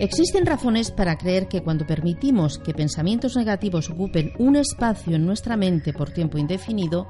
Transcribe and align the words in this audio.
Existen 0.00 0.46
razones 0.46 0.90
para 0.90 1.18
creer 1.18 1.46
que 1.46 1.62
cuando 1.62 1.86
permitimos 1.86 2.56
que 2.56 2.72
pensamientos 2.72 3.36
negativos 3.36 3.90
ocupen 3.90 4.32
un 4.38 4.56
espacio 4.56 5.14
en 5.14 5.26
nuestra 5.26 5.58
mente 5.58 5.92
por 5.92 6.08
tiempo 6.08 6.38
indefinido, 6.38 7.06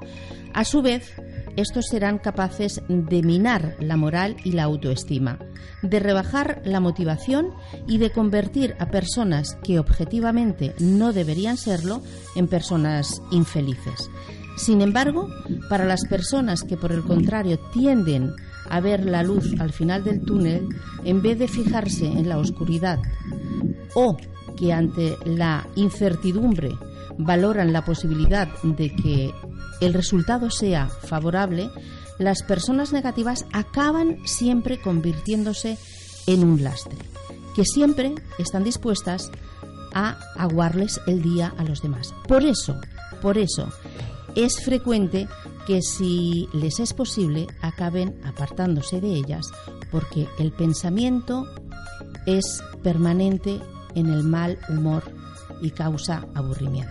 a 0.54 0.64
su 0.64 0.82
vez, 0.82 1.14
estos 1.54 1.86
serán 1.86 2.18
capaces 2.18 2.82
de 2.88 3.22
minar 3.22 3.76
la 3.78 3.96
moral 3.96 4.38
y 4.42 4.50
la 4.52 4.64
autoestima, 4.64 5.38
de 5.82 6.00
rebajar 6.00 6.62
la 6.64 6.80
motivación 6.80 7.54
y 7.86 7.98
de 7.98 8.10
convertir 8.10 8.74
a 8.80 8.90
personas 8.90 9.56
que 9.62 9.78
objetivamente 9.78 10.74
no 10.80 11.12
deberían 11.12 11.58
serlo 11.58 12.02
en 12.34 12.48
personas 12.48 13.22
infelices. 13.30 14.10
Sin 14.56 14.80
embargo, 14.80 15.28
para 15.68 15.84
las 15.84 16.04
personas 16.06 16.64
que 16.64 16.76
por 16.76 16.90
el 16.90 17.04
contrario 17.04 17.60
tienden 17.72 18.34
a 18.70 18.80
ver 18.80 19.04
la 19.04 19.22
luz 19.22 19.54
al 19.60 19.72
final 19.72 20.04
del 20.04 20.22
túnel, 20.22 20.68
en 21.04 21.20
vez 21.20 21.38
de 21.38 21.48
fijarse 21.48 22.06
en 22.06 22.28
la 22.28 22.38
oscuridad 22.38 23.00
o 23.94 24.16
que 24.56 24.72
ante 24.72 25.16
la 25.24 25.66
incertidumbre 25.74 26.70
valoran 27.18 27.72
la 27.72 27.84
posibilidad 27.84 28.48
de 28.62 28.94
que 28.94 29.34
el 29.80 29.94
resultado 29.94 30.50
sea 30.50 30.88
favorable, 30.88 31.70
las 32.18 32.42
personas 32.42 32.92
negativas 32.92 33.46
acaban 33.52 34.18
siempre 34.26 34.80
convirtiéndose 34.80 35.78
en 36.26 36.44
un 36.44 36.62
lastre, 36.62 36.98
que 37.54 37.64
siempre 37.64 38.14
están 38.38 38.62
dispuestas 38.62 39.30
a 39.92 40.18
aguarles 40.36 41.00
el 41.06 41.22
día 41.22 41.52
a 41.56 41.64
los 41.64 41.82
demás. 41.82 42.14
Por 42.28 42.44
eso, 42.44 42.78
por 43.22 43.38
eso, 43.38 43.68
es 44.34 44.60
frecuente 44.64 45.28
que 45.66 45.82
si 45.82 46.48
les 46.52 46.80
es 46.80 46.92
posible 46.92 47.46
acaben 47.60 48.20
apartándose 48.24 49.00
de 49.00 49.14
ellas, 49.14 49.46
porque 49.90 50.28
el 50.38 50.52
pensamiento 50.52 51.46
es 52.26 52.62
permanente 52.82 53.60
en 53.94 54.08
el 54.08 54.22
mal 54.22 54.58
humor 54.68 55.02
y 55.60 55.70
causa 55.70 56.26
aburrimiento. 56.34 56.90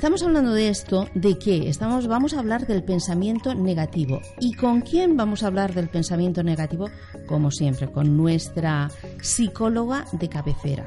Estamos 0.00 0.22
hablando 0.22 0.54
de 0.54 0.70
esto, 0.70 1.10
¿de 1.12 1.38
qué? 1.38 1.68
Estamos, 1.68 2.06
vamos 2.06 2.32
a 2.32 2.38
hablar 2.38 2.66
del 2.66 2.82
pensamiento 2.82 3.54
negativo. 3.54 4.22
¿Y 4.40 4.54
con 4.54 4.80
quién 4.80 5.14
vamos 5.14 5.42
a 5.42 5.48
hablar 5.48 5.74
del 5.74 5.90
pensamiento 5.90 6.42
negativo? 6.42 6.88
Como 7.26 7.50
siempre, 7.50 7.92
con 7.92 8.16
nuestra 8.16 8.90
psicóloga 9.20 10.06
de 10.12 10.30
cabecera, 10.30 10.86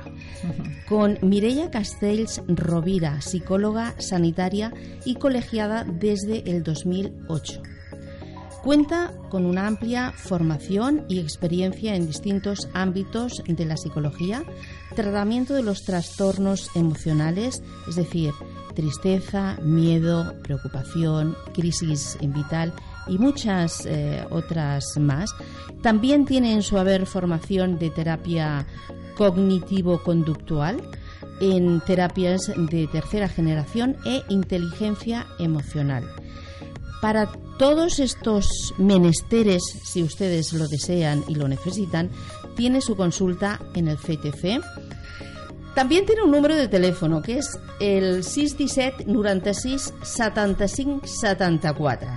con 0.90 1.20
Mireia 1.22 1.70
Castells 1.70 2.42
Rovira, 2.48 3.22
psicóloga 3.22 3.94
sanitaria 4.00 4.74
y 5.06 5.14
colegiada 5.14 5.84
desde 5.84 6.50
el 6.50 6.64
2008. 6.64 7.62
Cuenta 8.64 9.12
con 9.30 9.46
una 9.46 9.68
amplia 9.68 10.12
formación 10.16 11.06
y 11.08 11.20
experiencia 11.20 11.96
en 11.96 12.08
distintos 12.08 12.68
ámbitos 12.74 13.44
de 13.46 13.66
la 13.66 13.78
psicología, 13.78 14.44
tratamiento 14.96 15.54
de 15.54 15.62
los 15.62 15.84
trastornos 15.84 16.72
emocionales, 16.74 17.62
es 17.88 17.96
decir, 17.96 18.32
tristeza, 18.74 19.58
miedo, 19.62 20.34
preocupación, 20.44 21.36
crisis 21.54 22.18
vital 22.22 22.74
y 23.08 23.18
muchas 23.18 23.86
eh, 23.86 24.26
otras 24.30 24.98
más. 25.00 25.32
También 25.82 26.26
tiene 26.26 26.54
en 26.54 26.64
su 26.64 26.78
haber 26.78 27.06
formación 27.06 27.78
de 27.80 27.90
terapia 27.90 28.66
cognitivo-conductual 29.18 30.82
en 31.40 31.82
terapias 31.82 32.52
de 32.56 32.88
tercera 32.88 33.28
generación 33.28 33.98
e 34.06 34.24
inteligencia 34.30 35.28
emocional. 35.40 36.04
Para 37.02 37.30
todos 37.58 38.00
estos 38.00 38.74
menesteres, 38.78 39.62
si 39.84 40.04
ustedes 40.04 40.54
lo 40.54 40.68
desean 40.68 41.24
y 41.28 41.36
lo 41.36 41.48
necesitan, 41.48 42.10
tiene 42.56 42.82
su 42.82 42.96
consulta 42.96 43.60
en 43.74 43.90
el 43.90 43.98
CTC 43.98 44.62
también 45.76 46.06
tiene 46.06 46.24
un 46.24 46.32
número 46.32 46.56
de 46.56 46.68
teléfono 46.68 47.22
que 47.22 47.38
es 47.40 47.60
el 47.80 48.24
617 48.24 49.06
96 49.06 49.94
75 50.04 51.08
74. 51.08 52.08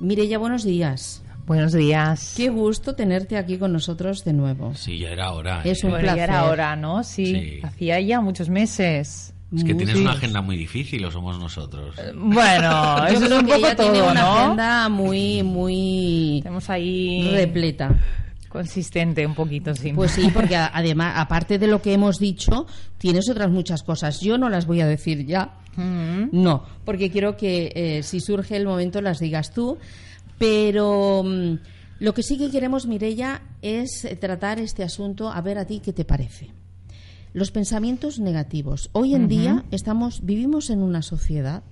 Mireya, 0.00 0.38
buenos 0.38 0.64
días. 0.64 1.22
Buenos 1.46 1.72
días. 1.72 2.34
Qué 2.36 2.48
gusto 2.48 2.94
tenerte 2.94 3.36
aquí 3.36 3.58
con 3.58 3.72
nosotros 3.72 4.24
de 4.24 4.32
nuevo. 4.32 4.72
Sí, 4.74 4.98
ya 4.98 5.10
era 5.10 5.32
hora. 5.32 5.62
Es 5.64 5.82
un 5.84 5.90
Bueno, 5.90 6.02
placer. 6.04 6.18
ya 6.18 6.24
era 6.24 6.44
hora, 6.44 6.76
¿no? 6.76 7.02
Sí, 7.02 7.26
Sí. 7.26 7.60
hacía 7.62 8.00
ya 8.00 8.20
muchos 8.20 8.48
meses. 8.48 9.34
Es 9.54 9.64
que 9.64 9.74
tienes 9.74 9.96
una 9.96 10.12
agenda 10.12 10.42
muy 10.42 10.56
difícil 10.56 11.04
o 11.04 11.10
somos 11.10 11.36
nosotros. 11.40 11.96
Bueno, 12.14 12.98
Yo 13.08 13.14
eso 13.14 13.14
es 13.16 13.26
creo 13.26 13.40
un 13.40 13.46
que 13.46 13.52
poco 13.54 13.66
ella 13.66 13.74
tiene 13.76 13.98
todo, 13.98 14.10
una 14.12 14.20
¿no? 14.22 14.32
agenda 14.38 14.88
muy, 14.88 15.42
muy 15.42 16.40
Tenemos 16.44 16.70
ahí 16.70 17.28
repleta. 17.32 17.90
Consistente 18.50 19.24
un 19.24 19.34
poquito, 19.34 19.74
sí. 19.74 19.92
Pues 19.94 20.10
sí, 20.10 20.28
porque 20.34 20.56
además, 20.56 21.14
aparte 21.16 21.58
de 21.58 21.68
lo 21.68 21.80
que 21.80 21.94
hemos 21.94 22.18
dicho, 22.18 22.66
tienes 22.98 23.30
otras 23.30 23.48
muchas 23.48 23.82
cosas. 23.82 24.20
Yo 24.20 24.36
no 24.36 24.50
las 24.50 24.66
voy 24.66 24.80
a 24.80 24.86
decir 24.86 25.24
ya. 25.24 25.54
Mm. 25.76 26.30
No, 26.32 26.64
porque 26.84 27.10
quiero 27.10 27.36
que 27.36 27.72
eh, 27.74 28.02
si 28.02 28.20
surge 28.20 28.56
el 28.56 28.66
momento 28.66 29.00
las 29.00 29.20
digas 29.20 29.54
tú. 29.54 29.78
Pero 30.36 31.22
mm, 31.24 31.58
lo 32.00 32.12
que 32.12 32.24
sí 32.24 32.36
que 32.36 32.50
queremos, 32.50 32.86
Mirella, 32.86 33.40
es 33.62 34.06
tratar 34.20 34.58
este 34.58 34.82
asunto, 34.82 35.30
a 35.30 35.40
ver 35.40 35.56
a 35.56 35.64
ti 35.64 35.80
qué 35.80 35.92
te 35.92 36.04
parece. 36.04 36.50
Los 37.32 37.52
pensamientos 37.52 38.18
negativos. 38.18 38.90
Hoy 38.92 39.14
en 39.14 39.28
día 39.28 39.64
estamos, 39.70 40.26
vivimos 40.26 40.70
en 40.70 40.82
una 40.82 41.02
sociedad 41.02 41.62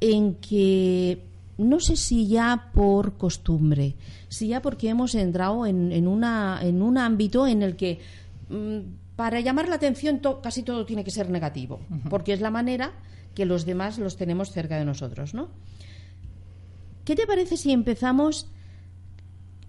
en 0.00 0.34
que 0.36 1.29
no 1.60 1.78
sé 1.80 1.96
si 1.96 2.26
ya 2.26 2.70
por 2.74 3.16
costumbre, 3.16 3.94
si 4.28 4.48
ya 4.48 4.60
porque 4.62 4.88
hemos 4.88 5.14
entrado 5.14 5.66
en, 5.66 5.92
en 5.92 6.08
una, 6.08 6.58
en 6.62 6.82
un 6.82 6.98
ámbito 6.98 7.46
en 7.46 7.62
el 7.62 7.76
que 7.76 8.00
mm, 8.48 9.14
para 9.16 9.40
llamar 9.40 9.68
la 9.68 9.76
atención 9.76 10.20
to- 10.20 10.40
casi 10.40 10.62
todo 10.62 10.86
tiene 10.86 11.04
que 11.04 11.10
ser 11.10 11.28
negativo, 11.30 11.80
porque 12.08 12.32
es 12.32 12.40
la 12.40 12.50
manera 12.50 12.92
que 13.34 13.44
los 13.44 13.64
demás 13.66 13.98
los 13.98 14.16
tenemos 14.16 14.50
cerca 14.50 14.78
de 14.78 14.84
nosotros, 14.84 15.34
¿no? 15.34 15.48
¿Qué 17.04 17.14
te 17.16 17.26
parece 17.26 17.56
si 17.56 17.72
empezamos 17.72 18.48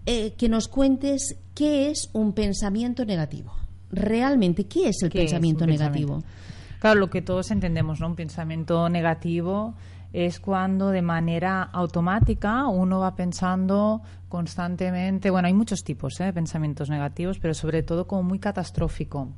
eh, 0.05 0.33
que 0.37 0.49
nos 0.49 0.67
cuentes 0.67 1.37
qué 1.53 1.89
es 1.89 2.09
un 2.13 2.33
pensamiento 2.33 3.05
negativo? 3.05 3.53
Realmente, 3.91 4.65
¿qué 4.67 4.89
es 4.89 5.03
el 5.03 5.09
¿Qué 5.09 5.19
es 5.19 5.23
un 5.25 5.39
pensamiento 5.39 5.65
pensamiento? 5.65 6.13
negativo? 6.17 6.31
Claro, 6.79 6.99
lo 6.99 7.09
que 7.09 7.21
todos 7.21 7.51
entendemos, 7.51 7.99
¿no? 7.99 8.07
Un 8.07 8.15
pensamiento 8.15 8.89
negativo 8.89 9.75
es 10.13 10.39
cuando 10.39 10.89
de 10.89 11.01
manera 11.01 11.63
automática 11.63 12.67
uno 12.67 12.99
va 12.99 13.15
pensando 13.15 14.01
constantemente, 14.29 15.29
bueno, 15.29 15.47
hay 15.47 15.53
muchos 15.53 15.83
tipos 15.83 16.19
¿eh? 16.19 16.25
de 16.25 16.33
pensamientos 16.33 16.89
negativos, 16.89 17.39
pero 17.39 17.53
sobre 17.53 17.83
todo 17.83 18.07
como 18.07 18.23
muy 18.23 18.39
catastrófico, 18.39 19.29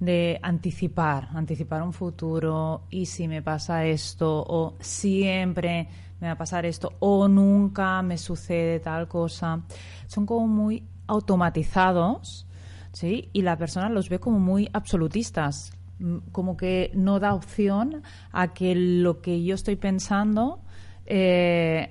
de 0.00 0.38
anticipar, 0.42 1.28
anticipar 1.34 1.82
un 1.82 1.92
futuro 1.92 2.82
y 2.90 3.06
si 3.06 3.28
me 3.28 3.42
pasa 3.42 3.84
esto 3.84 4.44
o 4.46 4.76
siempre 4.80 5.88
me 6.20 6.28
va 6.28 6.32
a 6.34 6.38
pasar 6.38 6.66
esto 6.66 6.94
o 7.00 7.28
nunca 7.28 8.02
me 8.02 8.18
sucede 8.18 8.80
tal 8.80 9.08
cosa. 9.08 9.62
Son 10.06 10.26
como 10.26 10.46
muy 10.46 10.84
automatizados 11.06 12.48
¿sí? 12.92 13.30
Y 13.32 13.42
la 13.42 13.56
persona 13.56 13.88
los 13.88 14.08
ve 14.08 14.18
como 14.18 14.38
muy 14.38 14.68
absolutistas, 14.72 15.72
como 16.32 16.56
que 16.56 16.90
no 16.94 17.18
da 17.20 17.34
opción 17.34 18.02
a 18.32 18.54
que 18.54 18.74
lo 18.74 19.20
que 19.20 19.42
yo 19.42 19.54
estoy 19.54 19.76
pensando 19.76 20.60
eh, 21.06 21.90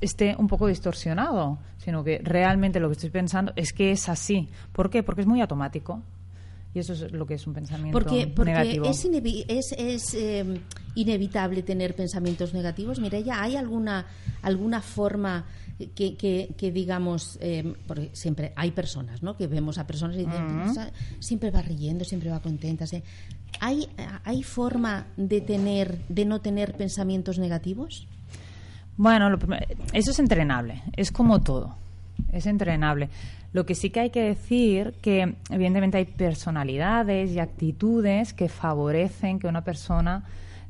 esté 0.00 0.34
un 0.38 0.48
poco 0.48 0.66
distorsionado, 0.66 1.58
sino 1.78 2.02
que 2.04 2.20
realmente 2.22 2.80
lo 2.80 2.88
que 2.88 2.94
estoy 2.94 3.10
pensando 3.10 3.52
es 3.56 3.72
que 3.72 3.92
es 3.92 4.08
así. 4.08 4.48
¿Por 4.72 4.90
qué? 4.90 5.02
Porque 5.02 5.22
es 5.22 5.26
muy 5.26 5.40
automático. 5.40 6.02
Y 6.74 6.80
eso 6.80 6.92
es 6.92 7.10
lo 7.10 7.26
que 7.26 7.34
es 7.34 7.46
un 7.46 7.54
pensamiento 7.54 7.98
Porque, 7.98 8.26
porque 8.26 8.52
negativo. 8.52 8.84
es, 8.84 9.02
es, 9.48 9.72
es, 9.78 10.14
eh, 10.14 10.60
inevitable 10.94 11.62
tener 11.62 11.96
pensamientos 11.96 12.52
negativos. 12.52 13.00
Mireya, 13.00 13.42
¿hay 13.42 13.56
alguna, 13.56 14.04
alguna 14.42 14.82
forma 14.82 15.46
que, 15.94 16.16
que, 16.16 16.54
que 16.56 16.72
digamos, 16.72 17.38
eh, 17.40 17.74
porque 17.86 18.10
siempre 18.14 18.52
hay 18.56 18.70
personas, 18.70 19.22
¿no? 19.22 19.36
Que 19.36 19.46
vemos 19.46 19.78
a 19.78 19.86
personas 19.86 20.16
y 20.16 20.24
dicen, 20.24 20.60
"Esa- 20.70 20.90
siempre 21.20 21.50
va 21.50 21.60
riendo, 21.62 22.04
siempre 22.04 22.30
va 22.30 22.40
contenta. 22.40 22.86
sí". 22.86 23.02
¿Hay, 23.60 23.88
¿Hay 24.24 24.42
forma 24.42 25.06
de, 25.16 25.40
tener, 25.40 25.98
de 26.08 26.24
no 26.24 26.40
tener 26.40 26.74
pensamientos 26.74 27.38
negativos? 27.38 28.06
Bueno, 28.96 29.28
lo 29.30 29.38
eso 29.92 30.10
es 30.10 30.18
entrenable, 30.18 30.82
es 30.96 31.12
como 31.12 31.40
todo, 31.42 31.76
es 32.32 32.46
entrenable. 32.46 33.10
Lo 33.52 33.64
que 33.66 33.74
sí 33.74 33.90
que 33.90 34.00
hay 34.00 34.10
que 34.10 34.22
decir 34.22 34.94
que 35.02 35.36
evidentemente 35.50 35.98
hay 35.98 36.04
personalidades 36.06 37.32
y 37.32 37.38
actitudes 37.38 38.32
que 38.32 38.48
favorecen 38.48 39.38
que 39.38 39.46
una 39.46 39.62
persona 39.64 40.24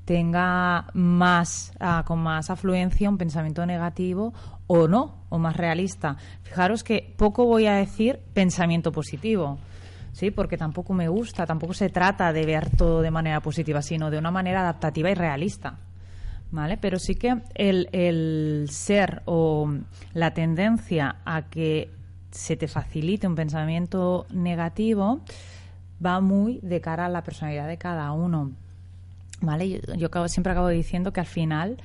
tenga 0.07 0.87
más 0.95 1.73
ah, 1.81 2.05
con 2.07 2.21
más 2.21 2.49
afluencia 2.49 3.11
un 3.11 3.19
pensamiento 3.19 3.67
negativo 3.67 4.33
o 4.69 4.89
no, 4.89 5.27
o 5.29 5.39
más 5.39 5.57
realista. 5.57 6.17
Fijaros 6.43 6.83
que 6.83 7.15
poco 7.17 7.45
voy 7.45 7.67
a 7.67 7.75
decir 7.75 8.21
pensamiento 8.33 8.93
positivo. 8.93 9.59
¿sí? 10.13 10.31
Porque 10.31 10.57
tampoco 10.57 10.95
me 10.95 11.09
gusta, 11.09 11.45
tampoco 11.45 11.75
se 11.75 11.91
trata 11.91 12.33
de 12.33 12.47
ver 12.47 12.71
todo 12.71 13.03
de 13.03 13.11
manera 13.11 13.41
positiva, 13.41 13.83
sino 13.83 14.11
de 14.11 14.19
una 14.19 14.31
manera 14.31 14.61
adaptativa 14.61 15.11
y 15.11 15.15
realista. 15.15 15.79
¿Vale? 16.53 16.79
Pero 16.79 17.01
sí 17.01 17.17
que 17.17 17.43
el, 17.55 17.89
el 17.91 18.69
ser 18.71 19.23
o 19.25 19.69
la 20.15 20.33
tendencia 20.33 21.17
a 21.25 21.43
que 21.43 21.91
se 22.31 22.57
te 22.57 22.69
facilite 22.69 23.27
un 23.27 23.35
pensamiento 23.35 24.27
negativo 24.31 25.23
va 26.05 26.21
muy 26.21 26.61
de 26.63 26.81
cara 26.81 27.07
a 27.07 27.09
la 27.09 27.25
personalidad 27.25 27.67
de 27.67 27.77
cada 27.77 28.13
uno. 28.13 28.53
¿Vale? 29.41 29.81
Yo, 29.97 30.09
yo 30.09 30.29
siempre 30.29 30.53
acabo 30.53 30.69
diciendo 30.69 31.13
que 31.13 31.21
al 31.21 31.27
final 31.27 31.77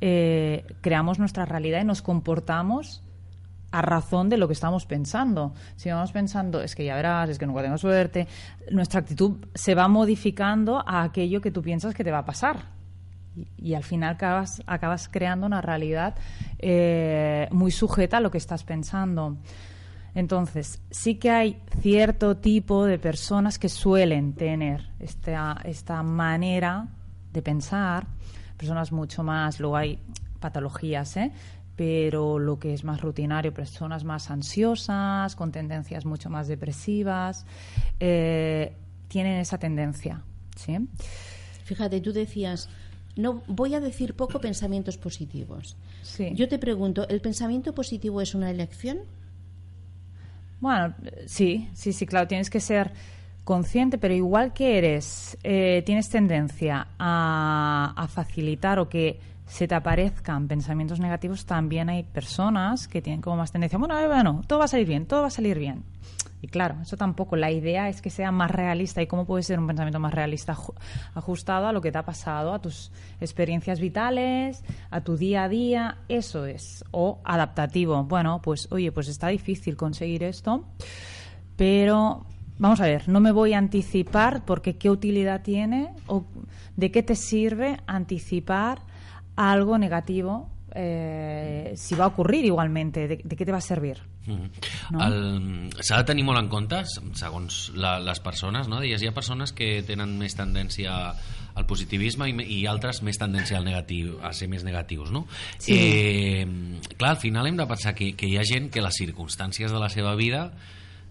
eh, 0.00 0.64
creamos 0.80 1.18
nuestra 1.18 1.44
realidad 1.44 1.80
y 1.82 1.84
nos 1.84 2.02
comportamos 2.02 3.02
a 3.70 3.82
razón 3.82 4.28
de 4.28 4.36
lo 4.36 4.48
que 4.48 4.54
estamos 4.54 4.86
pensando. 4.86 5.54
Si 5.76 5.90
vamos 5.90 6.12
pensando, 6.12 6.60
es 6.62 6.74
que 6.74 6.84
ya 6.84 6.96
verás, 6.96 7.28
es 7.28 7.38
que 7.38 7.46
nunca 7.46 7.62
tengo 7.62 7.78
suerte, 7.78 8.26
nuestra 8.70 9.00
actitud 9.00 9.46
se 9.54 9.74
va 9.74 9.88
modificando 9.88 10.82
a 10.86 11.02
aquello 11.02 11.40
que 11.40 11.50
tú 11.50 11.62
piensas 11.62 11.94
que 11.94 12.02
te 12.02 12.10
va 12.10 12.18
a 12.18 12.24
pasar. 12.24 12.80
Y, 13.36 13.46
y 13.70 13.74
al 13.74 13.84
final 13.84 14.14
acabas, 14.14 14.62
acabas 14.66 15.08
creando 15.08 15.46
una 15.46 15.60
realidad 15.60 16.16
eh, 16.58 17.48
muy 17.52 17.70
sujeta 17.70 18.16
a 18.16 18.20
lo 18.20 18.30
que 18.30 18.38
estás 18.38 18.64
pensando. 18.64 19.36
Entonces, 20.14 20.80
sí 20.90 21.16
que 21.16 21.30
hay 21.30 21.62
cierto 21.80 22.36
tipo 22.36 22.84
de 22.84 22.98
personas 22.98 23.58
que 23.58 23.68
suelen 23.68 24.32
tener 24.34 24.90
esta, 24.98 25.60
esta 25.64 26.02
manera 26.02 26.88
de 27.32 27.42
pensar, 27.42 28.06
personas 28.56 28.92
mucho 28.92 29.22
más, 29.22 29.60
luego 29.60 29.76
hay 29.76 29.98
patologías, 30.40 31.16
¿eh? 31.16 31.30
pero 31.76 32.38
lo 32.38 32.58
que 32.58 32.74
es 32.74 32.84
más 32.84 33.00
rutinario, 33.00 33.54
personas 33.54 34.04
más 34.04 34.30
ansiosas, 34.30 35.34
con 35.36 35.52
tendencias 35.52 36.04
mucho 36.04 36.28
más 36.28 36.48
depresivas, 36.48 37.46
eh, 38.00 38.74
tienen 39.08 39.38
esa 39.38 39.58
tendencia. 39.58 40.22
¿sí? 40.56 40.76
Fíjate, 41.64 42.00
tú 42.00 42.12
decías, 42.12 42.68
no 43.16 43.42
voy 43.46 43.74
a 43.74 43.80
decir 43.80 44.14
poco 44.14 44.40
pensamientos 44.40 44.98
positivos. 44.98 45.76
Sí. 46.02 46.32
Yo 46.34 46.48
te 46.48 46.58
pregunto, 46.58 47.08
¿el 47.08 47.20
pensamiento 47.20 47.74
positivo 47.74 48.20
es 48.20 48.34
una 48.34 48.50
elección? 48.50 48.98
Bueno, 50.60 50.94
sí, 51.26 51.68
sí, 51.72 51.92
sí, 51.92 52.06
claro, 52.06 52.28
tienes 52.28 52.50
que 52.50 52.60
ser 52.60 52.92
consciente, 53.44 53.98
pero 53.98 54.14
igual 54.14 54.52
que 54.52 54.78
eres, 54.78 55.38
eh, 55.42 55.82
tienes 55.86 56.08
tendencia 56.08 56.86
a, 56.98 57.94
a 57.96 58.08
facilitar 58.08 58.78
o 58.78 58.88
que 58.88 59.18
se 59.46 59.66
te 59.66 59.74
aparezcan 59.74 60.46
pensamientos 60.46 61.00
negativos, 61.00 61.44
también 61.44 61.88
hay 61.88 62.04
personas 62.04 62.86
que 62.86 63.02
tienen 63.02 63.20
como 63.20 63.36
más 63.36 63.50
tendencia, 63.50 63.78
bueno, 63.78 63.96
bueno, 64.06 64.42
todo 64.46 64.60
va 64.60 64.66
a 64.66 64.68
salir 64.68 64.86
bien, 64.86 65.06
todo 65.06 65.22
va 65.22 65.26
a 65.26 65.30
salir 65.30 65.58
bien. 65.58 65.82
Y 66.42 66.48
claro, 66.48 66.76
eso 66.80 66.96
tampoco, 66.96 67.36
la 67.36 67.50
idea 67.50 67.88
es 67.88 68.00
que 68.00 68.08
sea 68.10 68.32
más 68.32 68.50
realista. 68.50 69.02
¿Y 69.02 69.06
cómo 69.06 69.26
puede 69.26 69.42
ser 69.42 69.58
un 69.58 69.66
pensamiento 69.66 70.00
más 70.00 70.14
realista? 70.14 70.54
Ju- 70.54 70.74
Ajustado 71.14 71.66
a 71.66 71.72
lo 71.72 71.80
que 71.82 71.92
te 71.92 71.98
ha 71.98 72.04
pasado, 72.04 72.54
a 72.54 72.60
tus 72.60 72.90
experiencias 73.20 73.78
vitales, 73.80 74.64
a 74.90 75.02
tu 75.02 75.16
día 75.18 75.44
a 75.44 75.48
día, 75.50 75.98
eso 76.08 76.46
es. 76.46 76.84
O 76.92 77.20
adaptativo. 77.24 78.04
Bueno, 78.04 78.40
pues 78.42 78.68
oye, 78.70 78.90
pues 78.90 79.08
está 79.08 79.28
difícil 79.28 79.76
conseguir 79.76 80.22
esto, 80.22 80.64
pero 81.56 82.24
vamos 82.58 82.80
a 82.80 82.84
ver, 82.84 83.08
no 83.08 83.20
me 83.20 83.32
voy 83.32 83.52
a 83.54 83.58
anticipar 83.58 84.44
porque 84.44 84.76
qué 84.76 84.90
utilidad 84.90 85.42
tiene 85.42 85.90
o 86.06 86.24
de 86.76 86.90
qué 86.90 87.02
te 87.02 87.14
sirve 87.16 87.78
anticipar 87.86 88.80
algo 89.36 89.78
negativo 89.78 90.48
eh, 90.74 91.72
si 91.76 91.94
va 91.94 92.04
a 92.04 92.08
ocurrir 92.08 92.44
igualmente, 92.44 93.06
de, 93.08 93.20
de 93.22 93.36
qué 93.36 93.44
te 93.44 93.52
va 93.52 93.60
servir. 93.60 93.98
Mhm. 94.26 94.50
No? 94.90 95.80
S'ha 95.80 95.98
de 95.98 96.06
tenir 96.08 96.24
molt 96.24 96.38
en 96.40 96.48
compte, 96.52 96.82
segons 97.18 97.60
la, 97.74 97.98
les 98.00 98.20
persones, 98.20 98.68
no? 98.68 98.80
Deies, 98.80 99.02
hi 99.02 99.10
ha 99.10 99.14
persones 99.16 99.52
que 99.56 99.80
tenen 99.86 100.16
més 100.18 100.36
tendència 100.38 100.96
al 101.54 101.66
positivisme 101.66 102.28
i, 102.30 102.36
i 102.60 102.66
altres 102.70 103.02
més 103.02 103.18
tendència 103.18 103.58
al 103.58 103.66
negatiu, 103.66 104.18
a 104.22 104.32
ser 104.36 104.48
més 104.48 104.64
negatius, 104.64 105.10
no? 105.10 105.26
Sí. 105.58 105.74
Eh, 105.74 106.44
clar, 106.96 107.16
al 107.16 107.22
final 107.22 107.48
hem 107.50 107.58
de 107.58 107.66
pensar 107.70 107.94
que, 107.98 108.12
que 108.16 108.28
hi 108.30 108.38
ha 108.38 108.46
gent 108.46 108.70
que 108.70 108.84
les 108.84 109.00
circumstàncies 109.02 109.72
de 109.72 109.82
la 109.82 109.90
seva 109.92 110.14
vida 110.18 110.50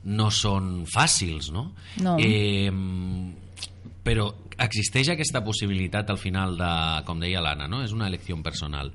no 0.05 0.29
són 0.31 0.85
fàcils, 0.87 1.51
no? 1.51 1.73
No. 1.99 2.15
Eh, 2.23 2.71
però 4.03 4.29
existeix 4.59 5.11
aquesta 5.11 5.43
possibilitat 5.43 6.09
al 6.09 6.19
final 6.19 6.55
de, 6.59 6.73
com 7.07 7.19
deia 7.19 7.43
l'Anna, 7.43 7.67
no? 7.67 7.83
És 7.83 7.93
una 7.95 8.07
elecció 8.07 8.37
personal. 8.43 8.93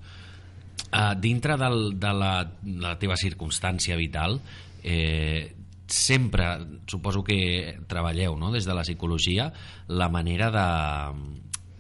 Uh, 0.95 1.19
dintre 1.19 1.57
del, 1.59 1.99
de, 1.99 2.13
la, 2.15 2.45
de 2.63 2.81
la 2.81 2.93
teva 3.03 3.17
circumstància 3.19 3.97
vital 3.99 4.37
eh, 4.85 5.51
sempre 5.91 6.47
suposo 6.87 7.25
que 7.27 7.81
treballeu 7.91 8.37
no? 8.39 8.53
des 8.55 8.63
de 8.63 8.77
la 8.79 8.85
psicologia 8.87 9.49
la 9.89 10.07
manera 10.09 10.53
de, 10.55 10.69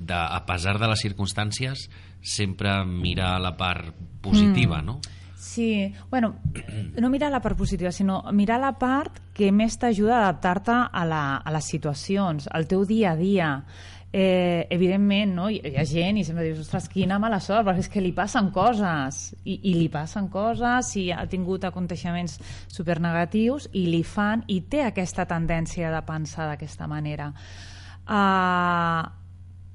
de 0.02 0.18
a 0.18 0.40
pesar 0.46 0.80
de 0.82 0.90
les 0.90 1.04
circumstàncies 1.06 1.86
sempre 2.26 2.74
mirar 2.84 3.38
la 3.40 3.54
part 3.56 3.94
positiva 4.20 4.82
no? 4.82 4.98
Sí, 5.44 5.94
bueno, 6.10 6.34
no 6.98 7.10
mirar 7.10 7.30
la 7.30 7.38
part 7.40 7.56
positiva, 7.56 7.92
sinó 7.92 8.24
mirar 8.32 8.58
la 8.58 8.72
part 8.80 9.20
que 9.36 9.52
més 9.52 9.76
t'ajuda 9.78 10.16
a 10.16 10.22
adaptar-te 10.24 10.72
a, 10.72 11.02
la, 11.06 11.36
a 11.36 11.52
les 11.54 11.68
situacions, 11.68 12.48
al 12.50 12.64
teu 12.66 12.82
dia 12.88 13.12
a 13.12 13.18
dia. 13.18 13.50
Eh, 14.14 14.68
evidentment, 14.70 15.32
no? 15.34 15.48
hi, 15.50 15.56
hi 15.58 15.74
ha 15.74 15.82
gent 15.90 16.20
i 16.20 16.22
sempre 16.22 16.44
dius, 16.46 16.60
ostres, 16.62 16.84
quina 16.92 17.16
mala 17.18 17.40
sort, 17.42 17.64
perquè 17.66 17.82
és 17.82 17.88
que 17.90 18.02
li 18.04 18.12
passen 18.14 18.52
coses, 18.54 19.32
i, 19.42 19.56
i 19.72 19.74
li 19.74 19.88
passen 19.90 20.28
coses, 20.30 20.92
i 21.00 21.08
ha 21.10 21.24
tingut 21.26 21.66
aconteixements 21.66 22.36
supernegatius, 22.70 23.66
i 23.74 23.88
li 23.90 24.04
fan, 24.06 24.44
i 24.54 24.60
té 24.70 24.84
aquesta 24.86 25.26
tendència 25.26 25.90
de 25.90 26.04
pensar 26.06 26.46
d'aquesta 26.52 26.86
manera. 26.86 27.32
Uh, 28.04 29.02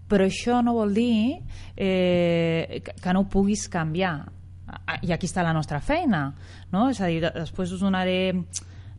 però 0.09 0.25
això 0.29 0.63
no 0.63 0.77
vol 0.77 0.93
dir 0.95 1.39
eh, 1.75 2.79
que, 2.85 2.93
que 3.01 3.13
no 3.13 3.25
ho 3.25 3.31
puguis 3.33 3.67
canviar 3.73 4.21
Ah, 4.69 4.99
i 5.01 5.09
aquí 5.13 5.25
està 5.25 5.41
la 5.41 5.53
nostra 5.55 5.79
feina 5.81 6.27
no? 6.69 6.89
és 6.91 6.99
a 7.01 7.07
dir, 7.09 7.23
de- 7.23 7.31
després 7.33 7.71
us 7.73 7.81
donaré 7.81 8.35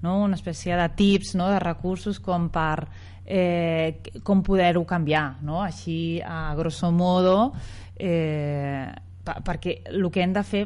no? 0.03 0.17
una 0.25 0.35
espècie 0.35 0.75
de 0.75 0.87
tips 0.99 1.37
no? 1.39 1.47
de 1.47 1.61
recursos 1.63 2.19
com 2.19 2.49
per 2.51 2.89
eh, 3.31 4.00
com 4.27 4.43
poder-ho 4.43 4.82
canviar 4.88 5.37
no? 5.47 5.61
així 5.62 6.19
a 6.27 6.50
grosso 6.59 6.91
modo 6.91 7.53
eh, 7.97 8.88
pa- 9.25 9.38
perquè 9.47 9.77
el 9.93 10.09
que 10.11 10.25
hem 10.25 10.32
de 10.35 10.43
fer 10.43 10.65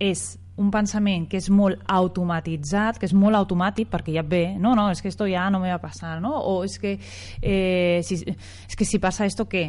és 0.00 0.22
un 0.60 0.70
pensament 0.72 1.26
que 1.28 1.38
és 1.40 1.48
molt 1.52 1.80
automatitzat, 1.88 2.98
que 3.00 3.06
és 3.08 3.14
molt 3.16 3.36
automàtic 3.38 3.88
perquè 3.92 4.12
ja 4.16 4.20
et 4.24 4.28
ve, 4.28 4.42
no, 4.60 4.74
no, 4.76 4.88
és 4.92 5.00
que 5.00 5.08
esto 5.08 5.26
ya 5.28 5.46
no 5.52 5.60
me 5.60 5.70
va 5.70 5.78
a 5.78 5.80
pasar, 5.80 6.18
no? 6.20 6.34
O 6.36 6.64
és 6.66 6.74
que, 6.80 6.98
eh, 7.40 8.00
si, 8.04 8.18
és 8.68 8.76
que 8.76 8.84
si 8.84 8.98
passa 9.00 9.24
esto, 9.24 9.46
què? 9.48 9.62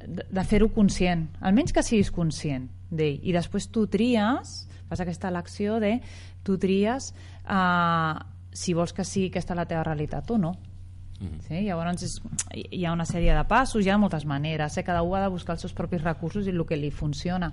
De, 0.00 0.24
de 0.30 0.44
fer-ho 0.48 0.70
conscient, 0.72 1.26
almenys 1.44 1.74
que 1.76 1.82
siguis 1.84 2.08
conscient 2.10 2.70
d'ell. 2.90 3.18
I 3.20 3.34
després 3.36 3.68
tu 3.68 3.84
tries, 3.92 4.54
fas 4.88 5.00
aquesta 5.04 5.28
elecció 5.28 5.76
de 5.80 5.98
tu 6.42 6.56
tries 6.58 7.12
eh, 7.44 8.14
si 8.52 8.72
vols 8.74 8.96
que 8.96 9.04
sigui 9.04 9.28
aquesta 9.28 9.54
la 9.58 9.68
teva 9.68 9.84
realitat 9.84 10.30
o 10.32 10.38
no. 10.40 10.54
Sí? 11.20 11.58
Llavors 11.66 12.02
és, 12.06 12.14
hi 12.56 12.86
ha 12.88 12.94
una 12.94 13.04
sèrie 13.04 13.34
de 13.36 13.42
passos, 13.44 13.84
hi 13.84 13.90
ha 13.92 13.98
moltes 14.00 14.24
maneres, 14.24 14.78
eh? 14.80 14.84
cada 14.86 15.02
un 15.04 15.18
ha 15.18 15.26
de 15.26 15.32
buscar 15.32 15.52
els 15.52 15.66
seus 15.66 15.74
propis 15.76 16.00
recursos 16.00 16.46
i 16.46 16.54
el 16.54 16.64
que 16.64 16.78
li 16.80 16.88
funciona 16.90 17.52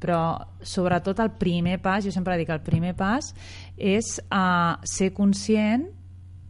però 0.00 0.20
sobretot 0.64 1.20
el 1.20 1.34
primer 1.36 1.76
pas, 1.82 2.04
jo 2.04 2.12
sempre 2.14 2.38
dic 2.40 2.50
el 2.50 2.62
primer 2.64 2.94
pas 2.96 3.34
és 3.76 4.16
uh, 4.32 4.80
ser 4.82 5.10
conscient 5.12 5.84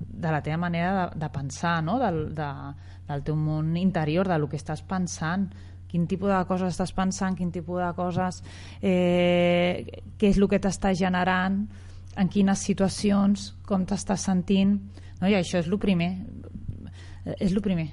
de 0.00 0.30
la 0.30 0.40
teva 0.40 0.60
manera 0.62 0.92
de, 0.94 1.18
de 1.20 1.28
pensar, 1.34 1.80
no? 1.84 1.98
del, 1.98 2.22
de, 2.34 2.50
del 3.08 3.24
teu 3.26 3.36
món 3.36 3.74
interior, 3.76 4.28
de 4.30 4.38
lo 4.38 4.48
que 4.48 4.60
estàs 4.60 4.84
pensant, 4.86 5.48
quin 5.90 6.06
tipus 6.06 6.30
de 6.30 6.38
coses 6.46 6.70
estàs 6.70 6.94
pensant, 6.94 7.34
quin 7.36 7.50
tipus 7.50 7.82
de 7.82 7.90
coses, 7.98 8.40
eh, 8.80 9.82
què 10.16 10.30
és 10.30 10.38
el 10.38 10.46
que 10.48 10.60
t'està 10.62 10.94
generant, 10.94 11.64
en 12.20 12.30
quines 12.30 12.62
situacions, 12.62 13.50
com 13.66 13.84
t'estàs 13.86 14.28
sentint, 14.30 14.78
no? 15.18 15.28
i 15.28 15.34
això 15.34 15.58
és 15.58 15.68
el 15.68 15.78
primer, 15.82 16.12
és 17.24 17.52
el 17.52 17.60
primer, 17.60 17.88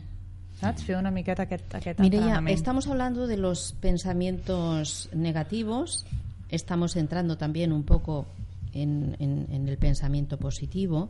saps? 0.60 0.84
Fer 0.84 0.96
una 0.98 1.12
miqueta 1.12 1.44
aquest, 1.44 1.74
aquest 1.76 2.00
Mireia, 2.00 2.40
estamos 2.54 2.88
hablando 2.88 3.28
de 3.28 3.38
los 3.38 3.74
pensamientos 3.82 5.10
negativos, 5.14 6.06
estamos 6.50 6.96
entrando 6.96 7.38
también 7.38 7.72
un 7.72 7.84
poco 7.84 8.26
en, 8.74 9.16
en- 9.20 9.48
en 9.52 9.68
el 9.68 9.78
pensamiento 9.78 10.38
positivo. 10.38 11.10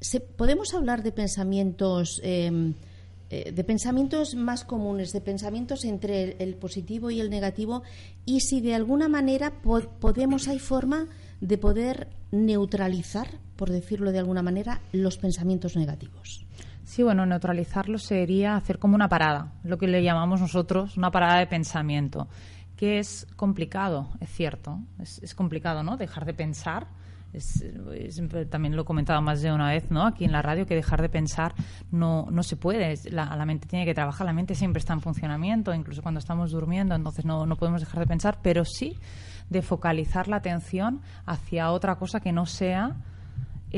Se- 0.00 0.20
¿Podemos 0.20 0.74
hablar 0.74 1.02
de 1.02 1.12
pensamientos, 1.12 2.20
em, 2.22 2.74
eh, 3.30 3.52
de 3.52 3.64
pensamientos 3.64 4.34
más 4.34 4.64
comunes, 4.64 5.12
de 5.12 5.20
pensamientos 5.20 5.84
entre 5.84 6.22
el, 6.24 6.36
el 6.40 6.54
positivo 6.56 7.10
y 7.10 7.20
el 7.20 7.30
negativo? 7.30 7.82
Y 8.26 8.40
si 8.40 8.60
de 8.60 8.74
alguna 8.74 9.08
manera 9.08 9.50
po- 9.62 9.88
podemos, 10.00 10.46
hay 10.48 10.58
forma 10.58 11.06
de 11.44 11.58
poder 11.58 12.08
neutralizar, 12.32 13.28
por 13.56 13.70
decirlo 13.70 14.12
de 14.12 14.18
alguna 14.18 14.42
manera, 14.42 14.80
los 14.92 15.18
pensamientos 15.18 15.76
negativos. 15.76 16.46
Sí, 16.84 17.02
bueno, 17.02 17.26
neutralizarlo 17.26 17.98
sería 17.98 18.56
hacer 18.56 18.78
como 18.78 18.94
una 18.94 19.10
parada, 19.10 19.52
lo 19.62 19.76
que 19.76 19.86
le 19.86 20.02
llamamos 20.02 20.40
nosotros 20.40 20.96
una 20.96 21.10
parada 21.10 21.38
de 21.38 21.46
pensamiento, 21.46 22.28
que 22.76 22.98
es 22.98 23.26
complicado, 23.36 24.08
es 24.20 24.30
cierto, 24.30 24.80
es, 24.98 25.22
es 25.22 25.34
complicado, 25.34 25.82
¿no? 25.82 25.98
Dejar 25.98 26.24
de 26.24 26.32
pensar 26.32 26.86
también 28.50 28.76
lo 28.76 28.82
he 28.82 28.84
comentado 28.84 29.20
más 29.22 29.42
de 29.42 29.52
una 29.52 29.70
vez, 29.70 29.90
¿no? 29.90 30.06
Aquí 30.06 30.24
en 30.24 30.32
la 30.32 30.42
radio, 30.42 30.66
que 30.66 30.74
dejar 30.74 31.02
de 31.02 31.08
pensar 31.08 31.54
no, 31.90 32.26
no 32.30 32.42
se 32.42 32.56
puede. 32.56 32.94
La, 33.10 33.36
la 33.36 33.46
mente 33.46 33.66
tiene 33.66 33.84
que 33.84 33.94
trabajar, 33.94 34.26
la 34.26 34.32
mente 34.32 34.54
siempre 34.54 34.78
está 34.80 34.92
en 34.92 35.00
funcionamiento, 35.00 35.74
incluso 35.74 36.02
cuando 36.02 36.18
estamos 36.18 36.50
durmiendo, 36.50 36.94
entonces 36.94 37.24
no, 37.24 37.46
no 37.46 37.56
podemos 37.56 37.80
dejar 37.80 38.00
de 38.00 38.06
pensar, 38.06 38.38
pero 38.42 38.64
sí 38.64 38.96
de 39.50 39.62
focalizar 39.62 40.28
la 40.28 40.36
atención 40.36 41.00
hacia 41.26 41.70
otra 41.70 41.96
cosa 41.96 42.20
que 42.20 42.32
no 42.32 42.46
sea 42.46 42.96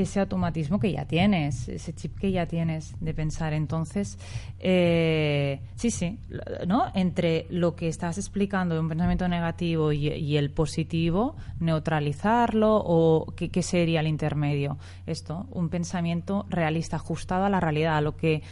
ese 0.02 0.20
automatismo 0.20 0.78
que 0.78 0.92
ya 0.92 1.06
tienes, 1.06 1.68
ese 1.68 1.94
chip 1.94 2.18
que 2.18 2.30
ya 2.30 2.46
tienes 2.46 2.94
de 3.00 3.14
pensar. 3.14 3.54
Entonces, 3.54 4.18
eh, 4.58 5.60
sí, 5.74 5.90
sí, 5.90 6.18
¿no? 6.66 6.84
Entre 6.94 7.46
lo 7.48 7.74
que 7.74 7.88
estás 7.88 8.18
explicando 8.18 8.74
de 8.74 8.80
un 8.82 8.88
pensamiento 8.88 9.26
negativo 9.26 9.92
y, 9.92 10.36
el 10.36 10.50
positivo, 10.50 11.36
neutralizarlo 11.60 12.76
o 12.76 13.32
¿qué, 13.36 13.48
¿qué, 13.48 13.62
sería 13.62 14.00
el 14.00 14.06
intermedio? 14.06 14.76
Esto, 15.06 15.46
un 15.50 15.70
pensamiento 15.70 16.44
realista, 16.50 16.96
ajustado 16.96 17.46
a 17.46 17.50
la 17.50 17.60
realidad, 17.60 17.96
a 17.96 18.02
lo 18.02 18.16
que 18.16 18.42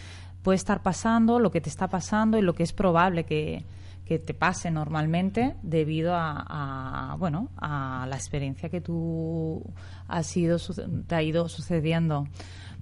puede 0.43 0.57
estar 0.57 0.83
pasando, 0.83 1.39
lo 1.39 1.51
que 1.51 1.61
te 1.61 1.69
está 1.69 1.89
pasando 1.89 2.39
y 2.39 2.43
lo 2.43 2.55
que 2.55 2.63
es 2.63 2.73
probable 2.73 3.25
que, 3.25 3.65
que 4.05 4.19
te 4.19 4.35
pase 4.35 4.71
normalmente 4.71 5.57
debido 5.63 6.13
a, 6.15 7.17
bueno 7.19 7.51
a 7.57 8.07
la 8.09 8.17
experiencia 8.17 8.69
que 8.69 8.81
tú 8.81 9.63
has 10.09 10.27
sido 10.27 10.59
te 11.07 11.15
ha 11.15 11.23
ido 11.23 11.49
sucediendo 11.49 12.29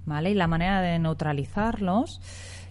vale 0.05 0.31
y 0.31 0.33
la 0.33 0.47
manera 0.47 0.81
de 0.81 0.99
neutralizarlos 0.99 2.19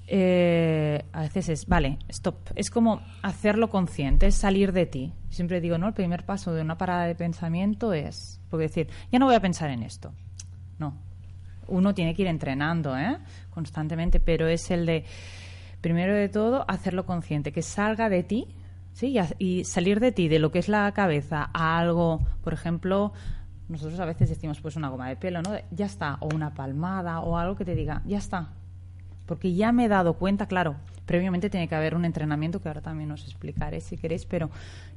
eh, 0.06 1.04
a 1.12 1.22
veces 1.22 1.48
es 1.48 1.66
vale 1.66 1.98
stop. 2.08 2.36
Es 2.56 2.70
como 2.70 3.00
hacerlo 3.22 3.70
consciente 3.70 4.26
es 4.26 4.34
salir 4.34 4.72
de 4.72 4.84
ti. 4.84 5.12
Siempre 5.30 5.60
digo 5.60 5.78
no 5.78 5.88
el 5.88 5.94
primer 5.94 6.26
paso 6.26 6.52
de 6.52 6.60
una 6.60 6.76
parada 6.76 7.06
de 7.06 7.14
pensamiento 7.14 7.92
es 7.94 8.40
porque 8.50 8.64
decir 8.64 8.88
ya 9.10 9.18
no 9.18 9.26
voy 9.26 9.36
a 9.36 9.40
pensar 9.40 9.70
en 9.70 9.82
esto 9.82 10.12
no. 10.78 10.98
Uno 11.68 11.94
tiene 11.94 12.14
que 12.14 12.22
ir 12.22 12.28
entrenando 12.28 12.98
¿eh? 12.98 13.16
constantemente 13.50 14.20
pero 14.20 14.48
es 14.48 14.70
el 14.70 14.84
de 14.84 15.04
primero 15.82 16.14
de 16.14 16.30
todo, 16.30 16.64
hacerlo 16.68 17.04
consciente, 17.04 17.52
que 17.52 17.60
salga 17.60 18.08
de 18.08 18.22
ti, 18.22 18.48
¿sí? 18.94 19.18
Y, 19.38 19.64
salir 19.64 20.00
de 20.00 20.12
ti, 20.12 20.28
de 20.28 20.38
lo 20.38 20.50
que 20.50 20.60
es 20.60 20.68
la 20.68 20.90
cabeza, 20.92 21.50
a 21.52 21.78
algo, 21.78 22.22
por 22.42 22.54
ejemplo, 22.54 23.12
nosotros 23.68 24.00
a 24.00 24.06
veces 24.06 24.30
decimos, 24.30 24.60
pues 24.60 24.76
una 24.76 24.88
goma 24.88 25.08
de 25.08 25.16
pelo, 25.16 25.42
¿no? 25.42 25.50
Ya 25.70 25.86
está, 25.86 26.16
o 26.20 26.28
una 26.34 26.54
palmada, 26.54 27.20
o 27.20 27.36
algo 27.36 27.56
que 27.56 27.66
te 27.66 27.74
diga, 27.74 28.00
ya 28.06 28.18
está. 28.18 28.50
Porque 29.26 29.54
ya 29.54 29.72
me 29.72 29.84
he 29.84 29.88
dado 29.88 30.14
cuenta, 30.14 30.46
claro, 30.46 30.76
previamente 31.04 31.50
tiene 31.50 31.68
que 31.68 31.74
haber 31.74 31.94
un 31.94 32.04
entrenamiento 32.04 32.60
que 32.60 32.68
ahora 32.68 32.80
también 32.80 33.10
os 33.10 33.24
explicaré 33.24 33.80
si 33.80 33.96
queréis, 33.96 34.24
pero 34.24 34.50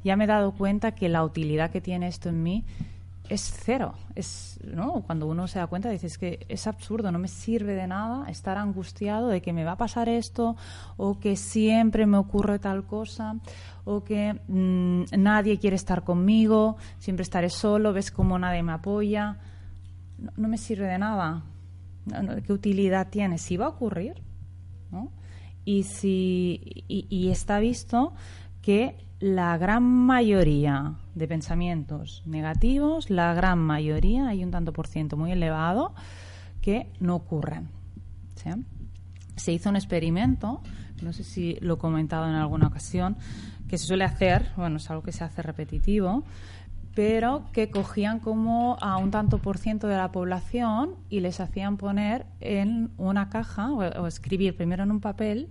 ya 0.03 0.15
me 0.15 0.25
he 0.25 0.27
dado 0.27 0.51
cuenta 0.51 0.93
que 0.93 1.09
la 1.09 1.23
utilidad 1.23 1.71
que 1.71 1.81
tiene 1.81 2.07
esto 2.07 2.29
en 2.29 2.43
mí 2.43 2.63
es 3.29 3.53
cero. 3.63 3.95
Es, 4.15 4.59
¿no? 4.63 5.03
Cuando 5.05 5.27
uno 5.27 5.47
se 5.47 5.59
da 5.59 5.67
cuenta, 5.67 5.89
dices 5.89 6.17
que 6.17 6.45
es 6.49 6.67
absurdo, 6.67 7.11
no 7.11 7.19
me 7.19 7.27
sirve 7.27 7.73
de 7.73 7.87
nada 7.87 8.29
estar 8.29 8.57
angustiado 8.57 9.27
de 9.27 9.41
que 9.41 9.53
me 9.53 9.63
va 9.63 9.73
a 9.73 9.77
pasar 9.77 10.09
esto 10.09 10.55
o 10.97 11.19
que 11.19 11.35
siempre 11.35 12.05
me 12.05 12.17
ocurre 12.17 12.59
tal 12.59 12.85
cosa 12.85 13.35
o 13.83 14.03
que 14.03 14.39
mm, 14.47 15.03
nadie 15.17 15.59
quiere 15.59 15.75
estar 15.75 16.03
conmigo, 16.03 16.77
siempre 16.97 17.23
estaré 17.23 17.49
solo, 17.49 17.93
ves 17.93 18.11
cómo 18.11 18.39
nadie 18.39 18.63
me 18.63 18.73
apoya. 18.73 19.37
No, 20.37 20.47
me 20.47 20.57
sirve 20.57 20.87
de 20.87 20.97
nada. 20.97 21.43
¿Qué 22.45 22.53
utilidad 22.53 23.09
tiene? 23.09 23.37
Si 23.37 23.57
va 23.57 23.65
a 23.65 23.69
ocurrir, 23.69 24.21
¿no? 24.91 25.11
Y, 25.65 25.83
si, 25.83 26.85
y 26.87 27.29
está 27.29 27.59
visto 27.59 28.13
que 28.61 29.05
la 29.25 29.57
gran 29.57 29.81
mayoría 29.81 30.93
de 31.15 31.27
pensamientos 31.27 32.21
negativos, 32.27 33.09
la 33.09 33.33
gran 33.33 33.57
mayoría, 33.57 34.27
hay 34.27 34.43
un 34.43 34.51
tanto 34.51 34.71
por 34.71 34.85
ciento 34.85 35.17
muy 35.17 35.31
elevado, 35.31 35.95
que 36.61 36.91
no 36.99 37.15
ocurren. 37.15 37.69
Se 39.35 39.51
hizo 39.51 39.71
un 39.71 39.77
experimento, 39.77 40.61
no 41.01 41.11
sé 41.11 41.23
si 41.23 41.57
lo 41.59 41.73
he 41.73 41.77
comentado 41.79 42.27
en 42.29 42.35
alguna 42.35 42.67
ocasión, 42.67 43.17
que 43.67 43.79
se 43.79 43.87
suele 43.87 44.03
hacer, 44.03 44.51
bueno, 44.57 44.77
es 44.77 44.91
algo 44.91 45.01
que 45.01 45.11
se 45.11 45.23
hace 45.23 45.41
repetitivo, 45.41 46.23
pero 46.93 47.45
que 47.51 47.71
cogían 47.71 48.19
como 48.19 48.77
a 48.79 48.97
un 48.97 49.09
tanto 49.09 49.39
por 49.39 49.57
ciento 49.57 49.87
de 49.87 49.97
la 49.97 50.11
población 50.11 50.97
y 51.09 51.21
les 51.21 51.39
hacían 51.39 51.77
poner 51.77 52.27
en 52.41 52.91
una 52.97 53.29
caja 53.29 53.71
o 53.71 54.05
escribir 54.05 54.55
primero 54.55 54.83
en 54.83 54.91
un 54.91 55.01
papel 55.01 55.49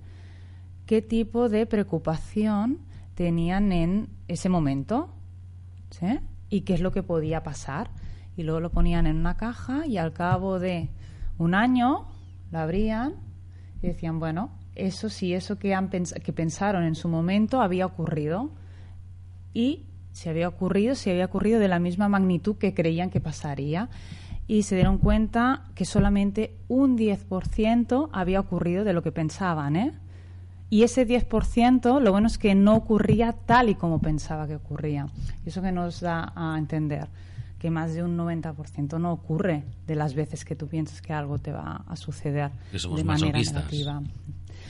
qué 0.86 1.02
tipo 1.02 1.48
de 1.48 1.66
preocupación 1.66 2.78
tenían 3.14 3.72
en 3.72 4.08
ese 4.28 4.48
momento 4.48 5.14
¿sí? 5.90 6.20
y 6.50 6.62
qué 6.62 6.74
es 6.74 6.80
lo 6.80 6.92
que 6.92 7.02
podía 7.02 7.42
pasar. 7.42 7.90
Y 8.36 8.42
luego 8.42 8.60
lo 8.60 8.70
ponían 8.70 9.06
en 9.06 9.16
una 9.16 9.36
caja 9.36 9.86
y 9.86 9.96
al 9.96 10.12
cabo 10.12 10.58
de 10.58 10.90
un 11.38 11.54
año 11.54 12.06
lo 12.50 12.58
abrían 12.58 13.14
y 13.82 13.88
decían, 13.88 14.18
bueno, 14.18 14.50
eso 14.74 15.08
sí, 15.08 15.34
eso 15.34 15.58
que, 15.58 15.74
han 15.74 15.88
que 15.88 16.32
pensaron 16.32 16.84
en 16.84 16.94
su 16.94 17.08
momento 17.08 17.60
había 17.60 17.86
ocurrido. 17.86 18.50
Y 19.52 19.86
si 20.12 20.28
había 20.28 20.48
ocurrido, 20.48 20.94
si 20.94 21.10
había 21.10 21.26
ocurrido 21.26 21.60
de 21.60 21.68
la 21.68 21.78
misma 21.78 22.08
magnitud 22.08 22.56
que 22.56 22.74
creían 22.74 23.10
que 23.10 23.20
pasaría. 23.20 23.88
Y 24.46 24.62
se 24.64 24.74
dieron 24.74 24.98
cuenta 24.98 25.66
que 25.74 25.84
solamente 25.84 26.56
un 26.68 26.98
10% 26.98 28.10
había 28.12 28.40
ocurrido 28.40 28.84
de 28.84 28.92
lo 28.92 29.02
que 29.02 29.12
pensaban, 29.12 29.76
¿eh? 29.76 29.92
Y 30.70 30.82
ese 30.82 31.06
10%, 31.06 32.00
lo 32.00 32.10
bueno 32.10 32.26
es 32.26 32.38
que 32.38 32.54
no 32.54 32.74
ocurría 32.74 33.32
tal 33.32 33.68
y 33.68 33.74
como 33.74 34.00
pensaba 34.00 34.46
que 34.46 34.56
ocurría. 34.56 35.06
Y 35.44 35.50
eso 35.50 35.62
que 35.62 35.72
nos 35.72 36.00
da 36.00 36.32
a 36.34 36.56
entender 36.58 37.08
que 37.64 37.70
más 37.70 37.94
de 37.94 38.02
un 38.02 38.16
90% 38.18 39.00
no 39.00 39.10
ocurre 39.12 39.64
de 39.86 39.94
las 39.94 40.14
veces 40.14 40.44
que 40.44 40.54
tú 40.54 40.68
piensas 40.68 41.00
que 41.00 41.14
algo 41.14 41.38
te 41.38 41.50
va 41.50 41.82
a 41.88 41.96
suceder 41.96 42.50
de 42.70 43.04
manera 43.04 43.38
negativa. 43.38 44.02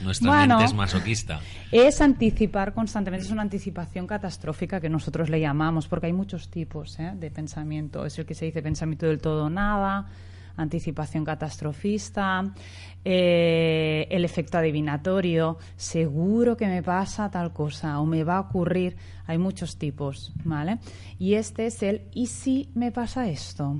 Nuestra 0.01 0.47
mente 0.47 0.63
es 0.63 0.73
masoquista. 0.73 1.41
Es 1.71 2.01
anticipar 2.01 2.73
constantemente, 2.73 3.25
es 3.25 3.31
una 3.31 3.41
anticipación 3.41 4.07
catastrófica 4.07 4.79
que 4.79 4.89
nosotros 4.89 5.29
le 5.29 5.39
llamamos, 5.39 5.87
porque 5.87 6.07
hay 6.07 6.13
muchos 6.13 6.49
tipos 6.49 6.99
¿eh? 6.99 7.11
de 7.15 7.31
pensamiento. 7.31 8.05
Es 8.05 8.17
el 8.17 8.25
que 8.25 8.33
se 8.33 8.45
dice 8.45 8.61
pensamiento 8.61 9.05
del 9.07 9.19
todo 9.19 9.49
nada, 9.49 10.07
anticipación 10.57 11.23
catastrofista, 11.23 12.53
eh, 13.03 14.07
el 14.09 14.25
efecto 14.25 14.57
adivinatorio, 14.57 15.57
seguro 15.75 16.57
que 16.57 16.67
me 16.67 16.81
pasa 16.81 17.29
tal 17.29 17.53
cosa 17.53 17.99
o 17.99 18.05
me 18.05 18.23
va 18.23 18.37
a 18.37 18.41
ocurrir. 18.41 18.97
Hay 19.27 19.37
muchos 19.37 19.77
tipos, 19.77 20.33
¿vale? 20.43 20.79
Y 21.19 21.35
este 21.35 21.67
es 21.67 21.83
el 21.83 22.03
¿y 22.13 22.27
si 22.27 22.69
me 22.73 22.91
pasa 22.91 23.27
esto? 23.27 23.79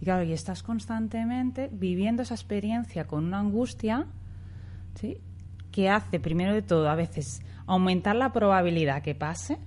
Y 0.00 0.04
claro, 0.04 0.24
y 0.24 0.32
estás 0.32 0.62
constantemente 0.62 1.68
viviendo 1.72 2.22
esa 2.22 2.34
experiencia 2.34 3.06
con 3.06 3.24
una 3.24 3.38
angustia, 3.38 4.06
¿sí? 4.94 5.18
Que 5.70 5.88
hace, 5.88 6.20
primero 6.20 6.52
de 6.52 6.62
todo, 6.62 6.88
a 6.88 6.94
veces 6.94 7.40
aumentar 7.66 8.16
la 8.16 8.32
probabilidad 8.32 9.02
que 9.02 9.14
pase 9.14 9.58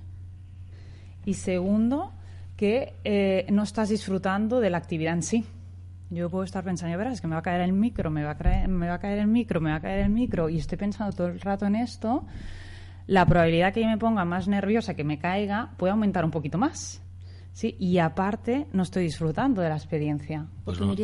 y 1.25 1.33
segundo, 1.35 2.11
que 2.57 2.95
eh, 3.03 3.45
no 3.51 3.63
estás 3.63 3.89
disfrutando 3.89 4.59
de 4.59 4.69
la 4.69 4.77
actividad 4.77 5.13
en 5.13 5.23
sí. 5.23 5.45
Yo 6.09 6.29
puedo 6.29 6.43
estar 6.43 6.63
pensando, 6.63 6.97
verás, 6.97 7.13
es 7.13 7.21
que 7.21 7.27
me 7.27 7.35
va 7.35 7.39
a 7.39 7.43
caer 7.43 7.61
el 7.61 7.73
micro, 7.73 8.09
me 8.09 8.23
va 8.23 8.31
a 8.31 8.37
caer, 8.37 8.67
me 8.67 8.87
va 8.87 8.95
a 8.95 8.99
caer 8.99 9.19
el 9.19 9.27
micro, 9.27 9.61
me 9.61 9.69
va 9.69 9.77
a 9.77 9.81
caer 9.81 9.99
el 9.99 10.09
micro, 10.09 10.49
y 10.49 10.57
estoy 10.57 10.77
pensando 10.77 11.15
todo 11.15 11.27
el 11.27 11.39
rato 11.39 11.65
en 11.65 11.75
esto, 11.75 12.25
la 13.05 13.25
probabilidad 13.25 13.73
que 13.73 13.81
yo 13.81 13.87
me 13.87 13.97
ponga 13.97 14.25
más 14.25 14.47
nerviosa, 14.47 14.95
que 14.95 15.03
me 15.03 15.19
caiga, 15.19 15.71
puede 15.77 15.91
aumentar 15.91 16.25
un 16.25 16.31
poquito 16.31 16.57
más. 16.57 17.01
¿sí? 17.53 17.75
Y 17.79 17.97
aparte, 17.97 18.67
no 18.71 18.83
estoy 18.83 19.03
disfrutando 19.03 19.61
de 19.61 19.69
la 19.69 19.75
experiencia. 19.75 20.47
Pues 20.63 20.79
no, 20.79 20.95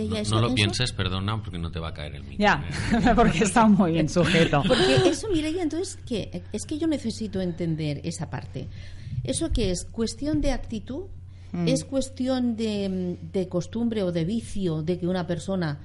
lo 0.42 0.54
pienses, 0.54 0.94
perdona, 0.94 1.42
porque 1.42 1.58
no 1.58 1.72
te 1.72 1.80
va 1.80 1.90
a 1.90 1.94
caer 1.94 2.16
el 2.16 2.24
micro. 2.24 2.38
Ya, 2.38 2.64
porque 3.16 3.44
está 3.44 3.68
muy 3.68 3.92
bien 3.92 4.08
sujeto. 4.08 4.64
Porque 4.68 5.10
eso, 5.10 5.28
Mireia, 5.30 5.64
entonces, 5.64 6.00
¿qué? 6.06 6.44
Es 6.54 6.66
que 6.66 6.78
yo 6.78 6.88
necesito 6.88 7.42
entender 7.42 8.02
esa 8.04 8.30
parte. 8.30 8.68
¿Eso 9.24 9.52
qué 9.52 9.72
es? 9.72 9.86
¿Cuestión 9.86 10.42
de 10.42 10.52
actitud? 10.52 11.08
Mm. 11.56 11.68
¿Es 11.68 11.86
cuestión 11.86 12.56
de, 12.58 13.48
costumbre 13.50 14.04
o 14.04 14.12
de 14.12 14.26
vicio 14.26 14.82
de 14.82 15.00
que 15.00 15.08
una 15.08 15.26
persona... 15.26 15.80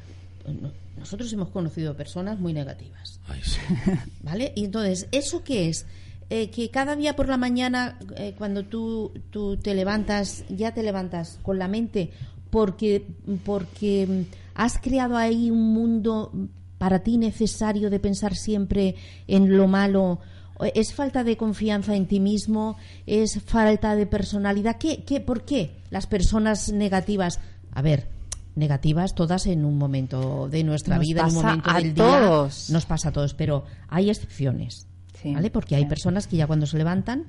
Nosotros 0.99 1.33
hemos 1.33 1.49
conocido 1.50 1.97
personas 1.97 2.41
muy 2.41 2.53
negativas. 2.53 3.21
¿Vale? 4.23 4.53
Y 4.57 4.65
entonces, 4.65 5.07
¿eso 5.12 5.45
qué 5.45 5.69
es? 5.69 5.87
Eh, 6.29 6.50
que 6.50 6.71
cada 6.71 6.97
día 6.97 7.15
por 7.15 7.29
la 7.29 7.37
mañana, 7.37 7.99
eh, 8.17 8.35
cuando 8.37 8.65
tú, 8.65 9.12
tú 9.31 9.57
te 9.57 9.75
levantas, 9.75 10.45
ya 10.49 10.73
te 10.75 10.83
levantas 10.83 11.39
con 11.43 11.59
la 11.59 11.69
mente 11.69 12.11
porque, 12.50 13.07
porque 13.45 14.27
has 14.55 14.79
creado 14.79 15.17
ahí 15.17 15.50
un 15.50 15.73
mundo 15.73 16.33
para 16.79 17.00
ti 17.00 17.19
necesario 17.19 17.91
de 17.91 18.00
pensar 18.00 18.35
siempre 18.35 18.97
en 19.27 19.57
lo 19.57 19.69
malo 19.69 20.21
¿Es 20.64 20.93
falta 20.93 21.25
de 21.25 21.37
confianza 21.37 21.95
en 21.97 22.07
ti 22.07 22.21
mismo? 22.21 22.76
¿Es 23.07 23.40
falta 23.43 23.97
de 23.97 24.07
personalidad? 24.07 24.76
¿Qué, 24.79 25.05
qué, 25.05 25.21
¿Por 25.21 25.45
qué 25.45 25.76
las 25.90 26.07
personas 26.07 26.73
negativas? 26.73 27.40
A 27.73 27.83
ver, 27.83 28.09
negativas 28.57 29.14
todas 29.14 29.47
en 29.47 29.64
un 29.64 29.79
momento 29.79 30.49
de 30.49 30.64
nuestra 30.64 30.99
vida, 30.99 31.23
en 31.23 31.37
un 31.37 31.43
momento 31.43 31.73
del 31.73 31.95
todos. 31.95 32.67
día. 32.67 32.75
Nos 32.75 32.87
pasa 32.87 33.09
a 33.09 33.12
todos, 33.12 33.35
pero 33.35 33.64
hay 33.88 34.11
excepciones. 34.11 34.87
¿Vale? 35.23 35.50
Porque 35.50 35.76
hay 35.76 35.85
personas 35.85 36.26
que 36.26 36.37
ya 36.37 36.47
cuando 36.47 36.64
se 36.64 36.79
levantan 36.79 37.26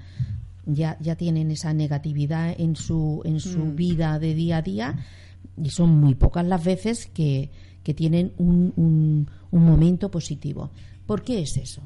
ya, 0.66 0.98
ya 1.02 1.16
tienen 1.16 1.52
esa 1.52 1.74
negatividad 1.74 2.56
en 2.58 2.76
su, 2.76 3.22
en 3.26 3.40
su 3.40 3.60
mm. 3.60 3.76
vida 3.76 4.20
de 4.20 4.34
día 4.34 4.58
a 4.58 4.62
día 4.62 4.96
y 5.62 5.70
son 5.70 5.90
muy 6.00 6.16
pocas 6.16 6.46
las 6.46 6.64
veces 6.64 7.08
que, 7.08 7.50
que 7.84 7.94
tienen 7.94 8.34
un, 8.38 8.74
un, 8.78 9.30
un 9.50 9.66
momento 9.66 10.10
positivo. 10.10 10.72
¿Por 11.06 11.24
qué 11.24 11.42
es 11.42 11.58
eso? 11.58 11.82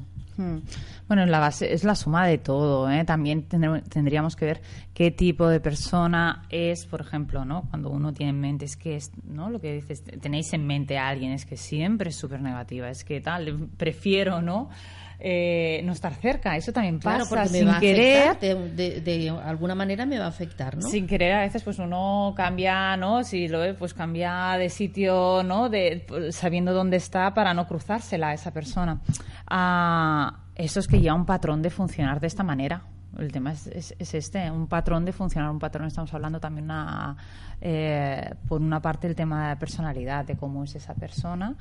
Bueno, 1.08 1.24
la 1.26 1.38
base 1.38 1.72
es 1.72 1.84
la 1.84 1.94
suma 1.94 2.26
de 2.26 2.38
todo. 2.38 2.90
¿eh? 2.90 3.04
También 3.04 3.44
tendríamos 3.44 4.36
que 4.36 4.44
ver 4.44 4.62
qué 4.92 5.10
tipo 5.10 5.48
de 5.48 5.60
persona 5.60 6.46
es, 6.50 6.86
por 6.86 7.00
ejemplo, 7.00 7.44
¿no? 7.44 7.62
Cuando 7.70 7.90
uno 7.90 8.12
tiene 8.12 8.30
en 8.30 8.40
mente, 8.40 8.64
es 8.64 8.76
que 8.76 8.96
es, 8.96 9.12
¿no? 9.24 9.50
Lo 9.50 9.60
que 9.60 9.72
dices, 9.72 10.02
tenéis 10.04 10.52
en 10.52 10.66
mente 10.66 10.98
a 10.98 11.08
alguien, 11.08 11.32
es 11.32 11.46
que 11.46 11.56
siempre 11.56 12.10
es 12.10 12.16
súper 12.16 12.40
negativa, 12.42 12.90
es 12.90 13.04
que 13.04 13.20
tal, 13.20 13.68
prefiero, 13.76 14.42
¿no? 14.42 14.68
Eh, 15.18 15.80
no 15.84 15.92
estar 15.92 16.14
cerca. 16.14 16.56
Eso 16.56 16.72
también 16.72 17.00
pasa 17.00 17.24
porque 17.28 17.48
sin 17.48 17.72
querer. 17.78 18.38
de, 18.38 19.30
alguna 19.44 19.74
manera 19.74 20.04
me 20.04 20.18
va 20.18 20.26
a 20.26 20.28
afectar, 20.28 20.76
¿no? 20.76 20.88
Sin 20.88 21.06
querer, 21.06 21.32
a 21.32 21.40
veces 21.40 21.62
pues 21.62 21.78
uno 21.78 22.34
cambia, 22.36 22.96
¿no? 22.96 23.24
Si 23.24 23.48
lo 23.48 23.60
ve, 23.60 23.74
pues 23.74 23.94
cambia 23.94 24.56
de 24.58 24.68
sitio, 24.68 25.42
¿no? 25.42 25.68
De, 25.68 26.06
sabiendo 26.30 26.72
dónde 26.74 26.98
está 26.98 27.32
para 27.32 27.54
no 27.54 27.66
cruzársela 27.66 28.28
a 28.28 28.34
esa 28.34 28.52
persona. 28.52 29.00
Ah, 29.46 30.40
eso 30.54 30.80
es 30.80 30.86
que 30.86 31.00
ya 31.00 31.14
un 31.14 31.26
patrón 31.26 31.62
de 31.62 31.70
funcionar 31.70 32.20
de 32.20 32.26
esta 32.26 32.42
manera. 32.42 32.82
El 33.18 33.32
tema 33.32 33.52
es, 33.52 33.66
es, 33.66 34.14
este, 34.14 34.50
un 34.50 34.66
patrón 34.66 35.06
de 35.06 35.12
funcionar, 35.12 35.50
un 35.50 35.58
patrón, 35.58 35.86
estamos 35.86 36.12
hablando 36.12 36.38
también 36.38 36.66
una, 36.66 37.16
eh, 37.62 38.34
por 38.46 38.60
una 38.60 38.80
parte 38.80 39.06
el 39.06 39.14
tema 39.14 39.44
de 39.44 39.48
la 39.54 39.58
personalidad, 39.58 40.26
de 40.26 40.36
cómo 40.36 40.64
es 40.64 40.74
esa 40.74 40.94
persona, 40.94 41.54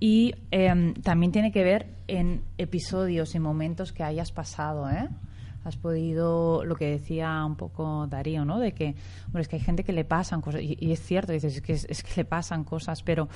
y 0.00 0.34
em, 0.50 0.94
también 0.94 1.32
tiene 1.32 1.50
que 1.52 1.64
ver 1.64 1.86
en 2.06 2.42
episodios 2.56 3.34
y 3.34 3.40
momentos 3.40 3.92
que 3.92 4.02
hayas 4.04 4.32
pasado, 4.32 4.88
¿eh? 4.90 5.08
Has 5.64 5.76
podido, 5.76 6.64
lo 6.64 6.76
que 6.76 6.86
decía 6.86 7.44
un 7.44 7.56
poco 7.56 8.06
Darío, 8.06 8.44
¿no? 8.44 8.58
De 8.58 8.72
que, 8.72 8.94
hombre, 9.26 9.42
es 9.42 9.48
que 9.48 9.56
hay 9.56 9.62
gente 9.62 9.84
que 9.84 9.92
le 9.92 10.04
pasan 10.04 10.40
cosas, 10.40 10.62
y, 10.62 10.92
es 10.92 11.00
cierto, 11.00 11.32
dices, 11.32 11.56
es 11.56 11.62
que, 11.62 11.72
es 11.72 12.02
que 12.02 12.12
le 12.16 12.24
pasan 12.24 12.64
cosas, 12.64 13.02
pero 13.02 13.28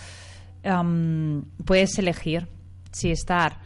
em, 0.62 1.42
puedes 1.64 1.98
elegir 1.98 2.48
si 2.92 3.10
estar 3.10 3.58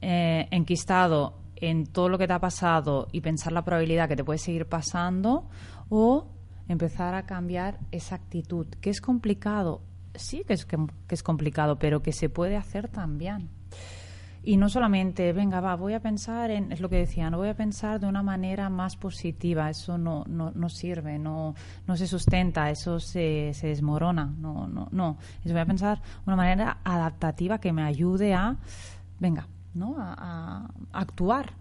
eh, 0.00 0.48
enquistado 0.50 1.38
en 1.56 1.86
todo 1.86 2.08
lo 2.08 2.18
que 2.18 2.26
te 2.26 2.32
ha 2.32 2.40
pasado 2.40 3.08
y 3.10 3.20
pensar 3.20 3.52
la 3.52 3.64
probabilidad 3.64 4.08
que 4.08 4.16
te 4.16 4.24
puede 4.24 4.38
seguir 4.38 4.66
pasando 4.66 5.48
o 5.88 6.28
empezar 6.68 7.14
a 7.14 7.26
cambiar 7.26 7.78
esa 7.90 8.14
actitud, 8.14 8.66
que 8.80 8.90
es 8.90 9.00
complicado, 9.00 9.82
sí 10.14 10.44
que 10.46 10.54
es, 10.54 10.64
que, 10.64 10.76
es 11.08 11.22
complicado, 11.22 11.78
pero 11.78 12.02
que 12.02 12.12
se 12.12 12.28
puede 12.28 12.56
hacer 12.56 12.88
también. 12.88 13.48
Y 14.46 14.58
no 14.58 14.68
solamente, 14.68 15.32
venga, 15.32 15.60
va, 15.60 15.74
voy 15.74 15.94
a 15.94 16.00
pensar 16.00 16.50
en, 16.50 16.70
es 16.70 16.80
lo 16.80 16.90
que 16.90 16.96
decía, 16.96 17.30
no 17.30 17.38
voy 17.38 17.48
a 17.48 17.56
pensar 17.56 17.98
de 17.98 18.06
una 18.06 18.22
manera 18.22 18.68
más 18.68 18.94
positiva, 18.94 19.70
eso 19.70 19.96
no, 19.96 20.24
no, 20.28 20.50
no 20.54 20.68
sirve, 20.68 21.18
no, 21.18 21.54
no 21.86 21.96
se 21.96 22.06
sustenta, 22.06 22.68
eso 22.68 23.00
se, 23.00 23.54
se 23.54 23.68
desmorona, 23.68 24.34
no, 24.38 24.66
no, 24.66 24.88
no. 24.90 25.16
Voy 25.44 25.58
a 25.58 25.64
pensar 25.64 26.02
una 26.26 26.36
manera 26.36 26.78
adaptativa 26.84 27.58
que 27.58 27.72
me 27.72 27.84
ayude 27.84 28.34
a, 28.34 28.58
venga, 29.18 29.48
¿no? 29.72 29.96
a 29.98 30.68
actuar. 30.92 31.54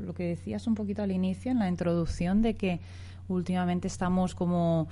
lo 0.00 0.14
que 0.14 0.24
decías 0.24 0.66
un 0.66 0.74
poquito 0.74 1.02
al 1.02 1.12
inicio, 1.12 1.50
en 1.50 1.58
la 1.58 1.68
introducción, 1.68 2.40
de 2.40 2.54
que 2.54 2.80
últimamente 3.28 3.88
estamos 3.88 4.34
como 4.34 4.88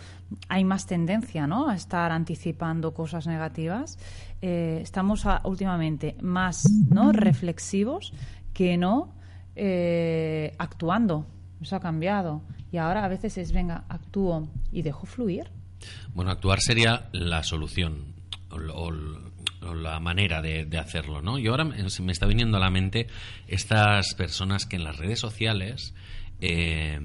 hay 0.48 0.64
más 0.64 0.86
tendencia 0.86 1.46
¿no? 1.46 1.68
a 1.68 1.74
estar 1.74 2.12
anticipando 2.12 2.94
cosas 2.94 3.26
negativas. 3.26 3.98
Eh, 4.42 4.80
estamos 4.82 5.24
últimamente 5.44 6.16
más 6.20 6.64
no 6.90 7.12
reflexivos 7.12 8.12
que 8.52 8.76
no 8.76 9.14
eh, 9.56 10.54
actuando. 10.58 11.26
Eso 11.60 11.76
ha 11.76 11.80
cambiado. 11.80 12.42
Y 12.70 12.78
ahora 12.78 13.04
a 13.04 13.08
veces 13.08 13.38
es 13.38 13.52
venga 13.52 13.84
actúo 13.88 14.48
y 14.72 14.82
dejo 14.82 15.06
fluir. 15.06 15.50
Bueno 16.14 16.30
actuar 16.30 16.60
sería 16.60 17.08
la 17.12 17.42
solución 17.42 18.14
o, 18.50 18.90
la 19.74 19.98
manera 19.98 20.42
de, 20.42 20.68
hacerlo 20.78 21.22
no 21.22 21.38
y 21.38 21.46
ahora 21.46 21.64
me, 21.64 21.76
me 21.76 22.12
está 22.12 22.26
viniendo 22.26 22.58
a 22.58 22.60
la 22.60 22.70
mente 22.70 23.06
estas 23.48 24.14
personas 24.14 24.66
que 24.66 24.76
en 24.76 24.84
las 24.84 24.98
redes 24.98 25.18
sociales 25.18 25.94
eh, 26.40 27.00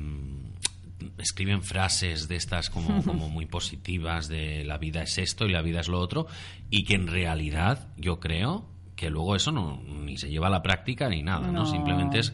escriben 1.17 1.63
frases 1.63 2.27
de 2.27 2.35
estas 2.35 2.69
como, 2.69 3.03
como 3.05 3.29
muy 3.29 3.45
positivas 3.45 4.27
de 4.27 4.63
la 4.63 4.77
vida 4.77 5.03
es 5.03 5.17
esto 5.17 5.45
y 5.45 5.51
la 5.51 5.62
vida 5.62 5.79
es 5.79 5.88
lo 5.88 5.99
otro 5.99 6.27
y 6.69 6.83
que 6.83 6.95
en 6.95 7.07
realidad 7.07 7.88
yo 7.97 8.19
creo 8.19 8.69
que 8.95 9.09
luego 9.09 9.35
eso 9.35 9.51
no 9.51 9.81
ni 9.81 10.17
se 10.17 10.29
lleva 10.29 10.47
a 10.47 10.51
la 10.51 10.62
práctica 10.62 11.07
ni 11.07 11.23
nada, 11.23 11.53
¿no? 11.53 11.65
Simplemente 11.65 12.19
es 12.19 12.33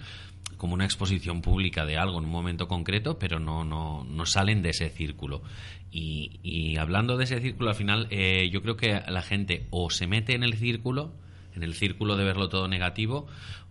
como 0.57 0.73
una 0.73 0.85
exposición 0.85 1.41
pública 1.41 1.85
de 1.85 1.97
algo 1.97 2.17
en 2.17 2.25
un 2.25 2.31
momento 2.31 2.67
concreto, 2.67 3.19
pero 3.19 3.39
no, 3.39 3.63
no, 3.63 4.03
no 4.03 4.25
salen 4.25 4.63
de 4.63 4.69
ese 4.69 4.89
círculo. 4.89 5.43
Y, 5.91 6.39
y 6.41 6.77
hablando 6.77 7.17
de 7.17 7.25
ese 7.25 7.39
círculo, 7.39 7.69
al 7.69 7.75
final 7.75 8.07
eh, 8.09 8.49
yo 8.51 8.63
creo 8.63 8.75
que 8.75 8.99
la 9.07 9.21
gente 9.21 9.67
o 9.69 9.91
se 9.91 10.07
mete 10.07 10.33
en 10.33 10.41
el 10.41 10.55
círculo, 10.55 11.13
en 11.55 11.61
el 11.61 11.75
círculo 11.75 12.15
de 12.15 12.23
verlo 12.23 12.49
todo 12.49 12.67
negativo, 12.67 13.27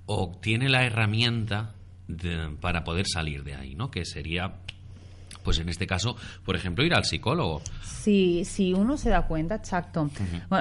o 0.06 0.38
tiene 0.40 0.68
la 0.68 0.84
herramienta 0.84 1.74
para 2.60 2.84
poder 2.84 3.06
salir 3.08 3.44
de 3.44 3.54
ahí, 3.54 3.74
¿no? 3.74 3.90
Que 3.90 4.04
sería 4.04 4.60
pues 5.44 5.58
en 5.58 5.68
este 5.68 5.86
caso, 5.86 6.16
por 6.44 6.56
ejemplo, 6.56 6.84
ir 6.84 6.94
al 6.94 7.04
psicólogo. 7.04 7.62
Sí, 7.82 8.44
si 8.44 8.72
uno 8.72 8.96
se 8.96 9.10
da 9.10 9.22
cuenta, 9.26 9.54
exacto. 9.56 10.10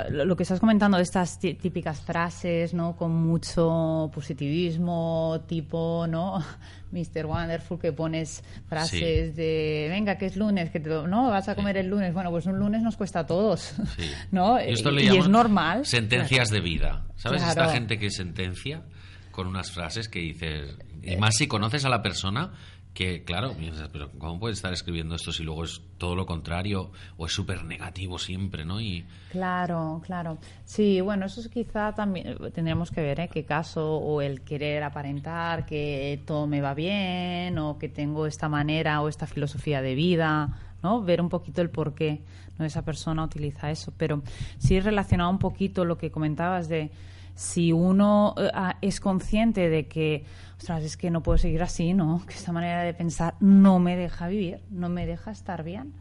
lo, 0.10 0.36
que 0.36 0.43
estás 0.43 0.60
comentando 0.60 0.98
de 0.98 1.04
estas 1.04 1.39
típicas 1.39 2.02
frases, 2.02 2.74
¿no? 2.74 2.96
Con 2.96 3.12
mucho 3.12 4.12
positivismo, 4.13 5.43
tipo, 5.48 6.06
¿no? 6.08 6.43
Mr. 6.91 7.26
Wonderful, 7.26 7.80
que 7.80 7.91
pones 7.91 8.43
frases 8.67 9.36
de, 9.36 9.88
venga, 9.89 10.17
que 10.17 10.28
es 10.28 10.38
lunes, 10.38 10.69
que 10.69 10.80
te, 10.80 10.89
no, 10.89 11.30
vas 11.30 11.50
a 11.50 11.56
comer 11.56 11.78
el 11.78 11.88
lunes. 11.88 12.13
Bueno, 12.13 12.30
pues 12.30 12.46
un 12.46 12.60
lunes 12.60 12.84
nos 12.84 12.96
cuesta 12.96 13.19
a 13.22 13.26
todos, 13.26 13.74
¿no? 14.32 14.60
Y, 14.62 14.74
es 14.74 15.28
normal. 15.28 15.86
Sentencias 15.86 16.50
de 16.50 16.60
vida. 16.60 17.06
¿Sabes? 17.15 17.41
Esta 17.41 17.69
gente 17.69 17.98
que 17.98 18.12
sentencia 18.12 18.84
con 19.32 19.48
unas 19.48 19.72
frases 19.72 20.08
que 20.08 20.19
dices, 20.19 20.78
y 21.02 21.15
más 21.17 21.36
si 21.36 21.48
conoces 21.48 21.86
a 21.86 21.89
la 21.89 22.04
persona, 22.04 22.52
que 22.93 23.23
claro, 23.23 23.56
pero 23.91 24.12
¿cómo 24.19 24.39
puede 24.39 24.53
estar 24.53 24.71
escribiendo 24.71 25.15
esto 25.15 25.32
si 25.32 25.43
luego 25.43 25.63
es 25.63 25.82
todo 25.97 26.15
lo 26.15 26.25
contrario 26.25 26.91
o 27.17 27.25
es 27.25 27.34
súper 27.34 27.63
negativo 27.63 28.19
siempre, 28.19 28.65
¿no? 28.65 28.79
Y... 28.79 29.06
Claro, 29.32 30.01
claro. 30.06 30.38
Sí, 30.63 31.01
bueno, 31.01 31.25
eso 31.25 31.41
es 31.41 31.49
quizá 31.49 31.93
también 31.95 32.38
tendríamos 32.53 32.91
que 32.91 33.01
ver, 33.01 33.19
¿eh? 33.19 33.29
Qué 33.32 33.45
caso, 33.45 33.97
o 33.97 34.21
el 34.21 34.41
querer 34.41 34.84
aparentar 34.84 35.65
que 35.65 36.21
todo 36.25 36.45
me 36.45 36.62
va 36.62 36.75
bien, 36.75 37.58
o 37.58 37.79
que 37.79 37.89
tengo 37.89 38.27
esta 38.27 38.47
manera 38.47 39.01
o 39.01 39.10
esta 39.10 39.25
filosofía 39.25 39.82
de 39.82 39.95
vida, 39.95 40.60
¿no? 40.84 41.01
Ver 41.01 41.19
un 41.19 41.29
poquito 41.29 41.62
el 41.62 41.71
por 41.71 41.95
qué 41.95 42.21
¿no? 42.60 42.65
esa 42.65 42.84
persona 42.84 43.23
utiliza 43.23 43.71
eso. 43.71 43.91
Pero 43.97 44.21
sí 44.60 44.79
relacionado 44.79 45.32
un 45.32 45.39
poquito 45.39 45.84
lo 45.84 45.97
que 45.97 46.12
comentabas 46.12 46.69
de 46.69 46.91
si 47.36 47.72
uno 47.72 48.36
eh, 48.38 48.50
ah, 48.54 48.78
es 48.82 49.00
consciente 49.00 49.69
de 49.69 49.88
que, 49.88 50.26
ostras, 50.58 50.84
es 50.84 50.98
que 50.98 51.10
no 51.10 51.24
puedo 51.24 51.38
seguir 51.38 51.63
así, 51.63 51.93
¿no? 51.93 52.22
Que 52.28 52.34
esta 52.34 52.52
manera 52.52 52.84
de 52.84 52.93
pensar 52.93 53.36
no 53.39 53.80
me 53.80 53.98
deja 53.98 54.28
vivir, 54.28 54.62
no 54.69 54.89
me 54.89 55.06
deja 55.06 55.32
estar 55.32 55.63
bien. 55.63 55.93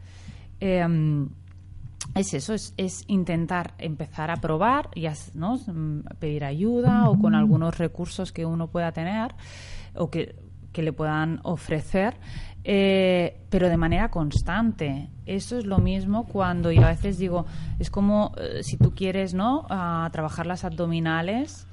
Em, 0.59 1.29
es 2.15 2.33
eso, 2.33 2.53
es, 2.53 3.03
intentar 3.07 3.73
empezar 3.77 4.29
a 4.29 4.37
probar, 4.37 4.89
y 4.93 5.07
¿no? 5.33 5.57
Mm, 5.57 6.01
pedir 6.19 6.43
ayuda 6.43 7.09
o 7.09 7.17
con 7.17 7.33
algunos 7.33 7.77
recursos 7.77 8.31
que 8.31 8.45
uno 8.45 8.67
pueda 8.67 8.91
tener 8.91 9.33
o 9.95 10.09
que, 10.09 10.35
que 10.71 10.83
le 10.83 10.93
puedan 10.93 11.39
ofrecer 11.43 12.15
eh, 12.63 13.37
pero 13.49 13.69
de 13.69 13.77
manera 13.77 14.09
constante. 14.09 15.09
Eso 15.25 15.57
es 15.57 15.65
lo 15.65 15.79
mismo 15.79 16.25
cuando 16.25 16.71
yo 16.71 16.85
a 16.85 16.89
veces 16.89 17.17
digo, 17.17 17.45
es 17.79 17.89
como 17.89 18.33
eh, 18.37 18.63
si 18.63 18.77
tú 18.77 18.93
quieres 18.93 19.33
no 19.33 19.65
a 19.69 20.09
trabajar 20.11 20.45
las 20.45 20.63
abdominales 20.63 21.67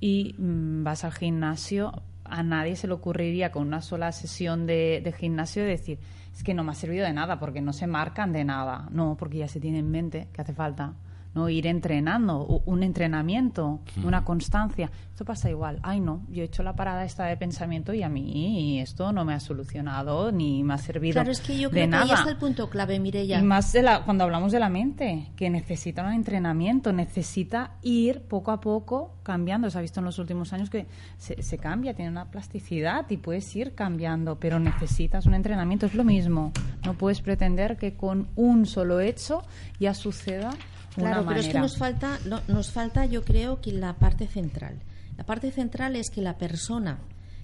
y 0.00 0.34
mm, 0.38 0.84
vas 0.84 1.04
al 1.04 1.12
gimnasio, 1.12 1.92
a 2.24 2.42
nadie 2.42 2.76
se 2.76 2.86
le 2.86 2.94
ocurriría 2.94 3.52
con 3.52 3.66
una 3.66 3.80
sola 3.80 4.12
sesión 4.12 4.66
de, 4.66 5.00
de, 5.02 5.12
gimnasio 5.12 5.64
decir, 5.64 5.98
es 6.34 6.42
que 6.42 6.54
no 6.54 6.64
me 6.64 6.72
ha 6.72 6.74
servido 6.74 7.06
de 7.06 7.12
nada 7.12 7.38
porque 7.38 7.62
no 7.62 7.72
se 7.72 7.86
marcan 7.86 8.32
de 8.32 8.44
nada. 8.44 8.88
No, 8.90 9.16
porque 9.18 9.38
ya 9.38 9.48
se 9.48 9.60
tiene 9.60 9.78
en 9.78 9.90
mente 9.90 10.28
que 10.32 10.42
hace 10.42 10.52
falta 10.52 10.94
¿no? 11.36 11.50
Ir 11.50 11.66
entrenando, 11.66 12.62
un 12.64 12.82
entrenamiento, 12.82 13.80
una 14.02 14.24
constancia. 14.24 14.90
Esto 15.10 15.26
pasa 15.26 15.50
igual. 15.50 15.78
Ay, 15.82 16.00
no, 16.00 16.22
yo 16.30 16.42
he 16.42 16.46
hecho 16.46 16.62
la 16.62 16.74
parada 16.74 17.04
esta 17.04 17.26
de 17.26 17.36
pensamiento 17.36 17.92
y 17.92 18.02
a 18.02 18.08
mí 18.08 18.80
esto 18.80 19.12
no 19.12 19.24
me 19.26 19.34
ha 19.34 19.40
solucionado 19.40 20.32
ni 20.32 20.64
me 20.64 20.74
ha 20.74 20.78
servido 20.78 21.12
Claro, 21.12 21.30
es 21.30 21.40
que 21.40 21.58
yo 21.58 21.70
creo 21.70 21.90
que 21.90 21.94
ahí 21.94 22.10
está 22.10 22.30
el 22.30 22.38
punto 22.38 22.70
clave, 22.70 22.98
Mireya. 22.98 23.38
Y 23.38 23.42
más 23.42 23.70
de 23.74 23.82
la, 23.82 24.02
cuando 24.04 24.24
hablamos 24.24 24.50
de 24.50 24.60
la 24.60 24.70
mente, 24.70 25.30
que 25.36 25.50
necesita 25.50 26.02
un 26.04 26.14
entrenamiento, 26.14 26.90
necesita 26.92 27.72
ir 27.82 28.22
poco 28.22 28.50
a 28.50 28.60
poco 28.60 29.16
cambiando. 29.22 29.68
Se 29.68 29.76
ha 29.76 29.82
visto 29.82 30.00
en 30.00 30.06
los 30.06 30.18
últimos 30.18 30.54
años 30.54 30.70
que 30.70 30.86
se, 31.18 31.42
se 31.42 31.58
cambia, 31.58 31.92
tiene 31.92 32.10
una 32.10 32.30
plasticidad 32.30 33.04
y 33.10 33.18
puedes 33.18 33.54
ir 33.54 33.74
cambiando, 33.74 34.40
pero 34.40 34.58
necesitas 34.58 35.26
un 35.26 35.34
entrenamiento. 35.34 35.84
Es 35.84 35.94
lo 35.94 36.04
mismo. 36.04 36.52
No 36.86 36.94
puedes 36.94 37.20
pretender 37.20 37.76
que 37.76 37.94
con 37.94 38.28
un 38.36 38.64
solo 38.64 39.00
hecho 39.00 39.42
ya 39.78 39.92
suceda 39.92 40.50
Claro, 40.96 41.24
pero 41.26 41.40
es 41.40 41.48
que 41.48 41.58
nos 41.58 41.76
falta, 41.76 42.18
nos 42.48 42.70
falta, 42.70 43.04
yo 43.06 43.22
creo, 43.24 43.60
que 43.60 43.72
la 43.72 43.94
parte 43.94 44.26
central. 44.26 44.80
La 45.18 45.24
parte 45.24 45.50
central 45.50 45.94
es 45.94 46.10
que 46.10 46.22
la 46.22 46.38
persona 46.38 46.98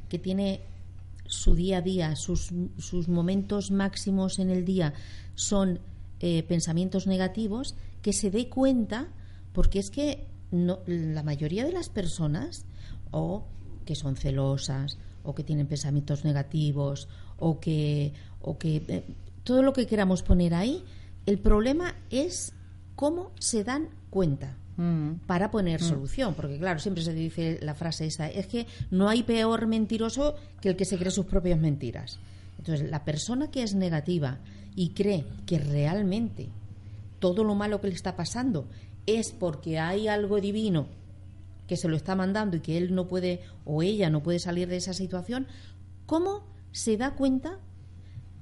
que 0.08 0.18
tiene 0.18 0.62
su 1.26 1.54
día 1.54 1.78
a 1.78 1.82
día, 1.82 2.16
sus, 2.16 2.50
sus 2.78 3.08
momentos 3.08 3.70
máximos 3.70 4.38
en 4.38 4.50
el 4.50 4.64
día 4.64 4.94
son 5.34 5.80
eh, 6.20 6.42
pensamientos 6.44 7.06
negativos, 7.06 7.74
que 8.00 8.12
se 8.12 8.30
dé 8.30 8.48
cuenta, 8.48 9.08
porque 9.52 9.78
es 9.78 9.90
que 9.90 10.26
no, 10.50 10.80
la 10.86 11.22
mayoría 11.22 11.64
de 11.64 11.72
las 11.72 11.88
personas, 11.88 12.64
o 13.10 13.44
que 13.84 13.94
son 13.94 14.16
celosas, 14.16 14.98
o 15.24 15.34
que 15.34 15.44
tienen 15.44 15.66
pensamientos 15.66 16.24
negativos, 16.24 17.08
o 17.38 17.60
que, 17.60 18.12
o 18.40 18.58
que 18.58 18.82
eh, 18.88 19.04
todo 19.44 19.62
lo 19.62 19.72
que 19.72 19.86
queramos 19.86 20.22
poner 20.22 20.54
ahí, 20.54 20.84
el 21.26 21.38
problema 21.38 21.94
es 22.10 22.54
cómo 23.02 23.32
se 23.40 23.64
dan 23.64 23.88
cuenta 24.10 24.56
mm. 24.76 25.26
para 25.26 25.50
poner 25.50 25.82
mm. 25.82 25.84
solución. 25.84 26.34
Porque, 26.34 26.56
claro, 26.56 26.78
siempre 26.78 27.02
se 27.02 27.12
dice 27.12 27.58
la 27.60 27.74
frase 27.74 28.06
esa, 28.06 28.28
es 28.30 28.46
que 28.46 28.68
no 28.92 29.08
hay 29.08 29.24
peor 29.24 29.66
mentiroso 29.66 30.36
que 30.60 30.68
el 30.68 30.76
que 30.76 30.84
se 30.84 30.96
cree 30.96 31.10
sus 31.10 31.26
propias 31.26 31.58
mentiras. 31.58 32.20
Entonces, 32.58 32.88
la 32.88 33.04
persona 33.04 33.50
que 33.50 33.64
es 33.64 33.74
negativa 33.74 34.38
y 34.76 34.90
cree 34.90 35.24
que 35.46 35.58
realmente 35.58 36.46
todo 37.18 37.42
lo 37.42 37.56
malo 37.56 37.80
que 37.80 37.88
le 37.88 37.94
está 37.94 38.14
pasando 38.14 38.68
es 39.04 39.32
porque 39.32 39.80
hay 39.80 40.06
algo 40.06 40.40
divino 40.40 40.86
que 41.66 41.76
se 41.76 41.88
lo 41.88 41.96
está 41.96 42.14
mandando 42.14 42.56
y 42.56 42.60
que 42.60 42.78
él 42.78 42.94
no 42.94 43.08
puede 43.08 43.40
o 43.64 43.82
ella 43.82 44.10
no 44.10 44.22
puede 44.22 44.38
salir 44.38 44.68
de 44.68 44.76
esa 44.76 44.92
situación, 44.92 45.48
¿cómo 46.06 46.44
se 46.70 46.96
da 46.96 47.16
cuenta 47.16 47.58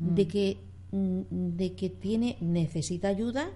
de 0.00 0.26
mm. 0.26 0.28
que 0.28 0.58
de 0.92 1.72
que 1.76 1.88
tiene 1.88 2.36
necesita 2.40 3.08
ayuda 3.08 3.52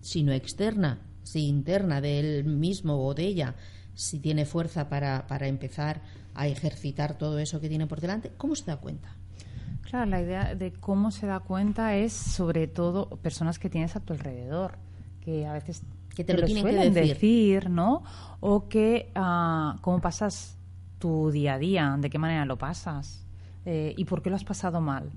si 0.00 0.22
no 0.22 0.32
externa, 0.32 1.00
si 1.22 1.46
interna 1.46 2.00
de 2.00 2.20
él 2.20 2.44
mismo 2.44 3.06
o 3.06 3.14
de 3.14 3.24
ella, 3.24 3.54
si 3.94 4.18
tiene 4.20 4.44
fuerza 4.44 4.88
para, 4.88 5.26
para 5.26 5.48
empezar 5.48 6.02
a 6.34 6.46
ejercitar 6.46 7.18
todo 7.18 7.38
eso 7.38 7.60
que 7.60 7.68
tiene 7.68 7.86
por 7.86 8.00
delante, 8.00 8.32
¿cómo 8.36 8.54
se 8.54 8.64
da 8.64 8.76
cuenta? 8.76 9.16
Claro, 9.82 10.10
la 10.10 10.20
idea 10.20 10.54
de 10.54 10.72
cómo 10.72 11.10
se 11.10 11.26
da 11.26 11.40
cuenta 11.40 11.96
es 11.96 12.12
sobre 12.12 12.66
todo 12.66 13.08
personas 13.22 13.58
que 13.58 13.70
tienes 13.70 13.96
a 13.96 14.00
tu 14.00 14.12
alrededor, 14.12 14.78
que 15.24 15.46
a 15.46 15.52
veces 15.52 15.82
que 16.14 16.24
te, 16.24 16.34
lo, 16.34 16.44
tienen 16.44 16.64
que 16.64 16.90
decir. 16.90 17.70
¿no? 17.70 18.02
O 18.40 18.68
que 18.68 19.10
uh, 19.16 19.80
cómo 19.80 20.00
pasas 20.00 20.58
tu 20.98 21.30
día 21.30 21.54
a 21.54 21.58
día, 21.58 21.96
de 21.98 22.10
qué 22.10 22.18
manera 22.18 22.44
lo 22.44 22.58
pasas 22.58 23.24
eh, 23.64 23.94
y 23.96 24.04
por 24.04 24.20
qué 24.20 24.30
lo 24.30 24.36
has 24.36 24.44
pasado 24.44 24.80
mal, 24.80 25.10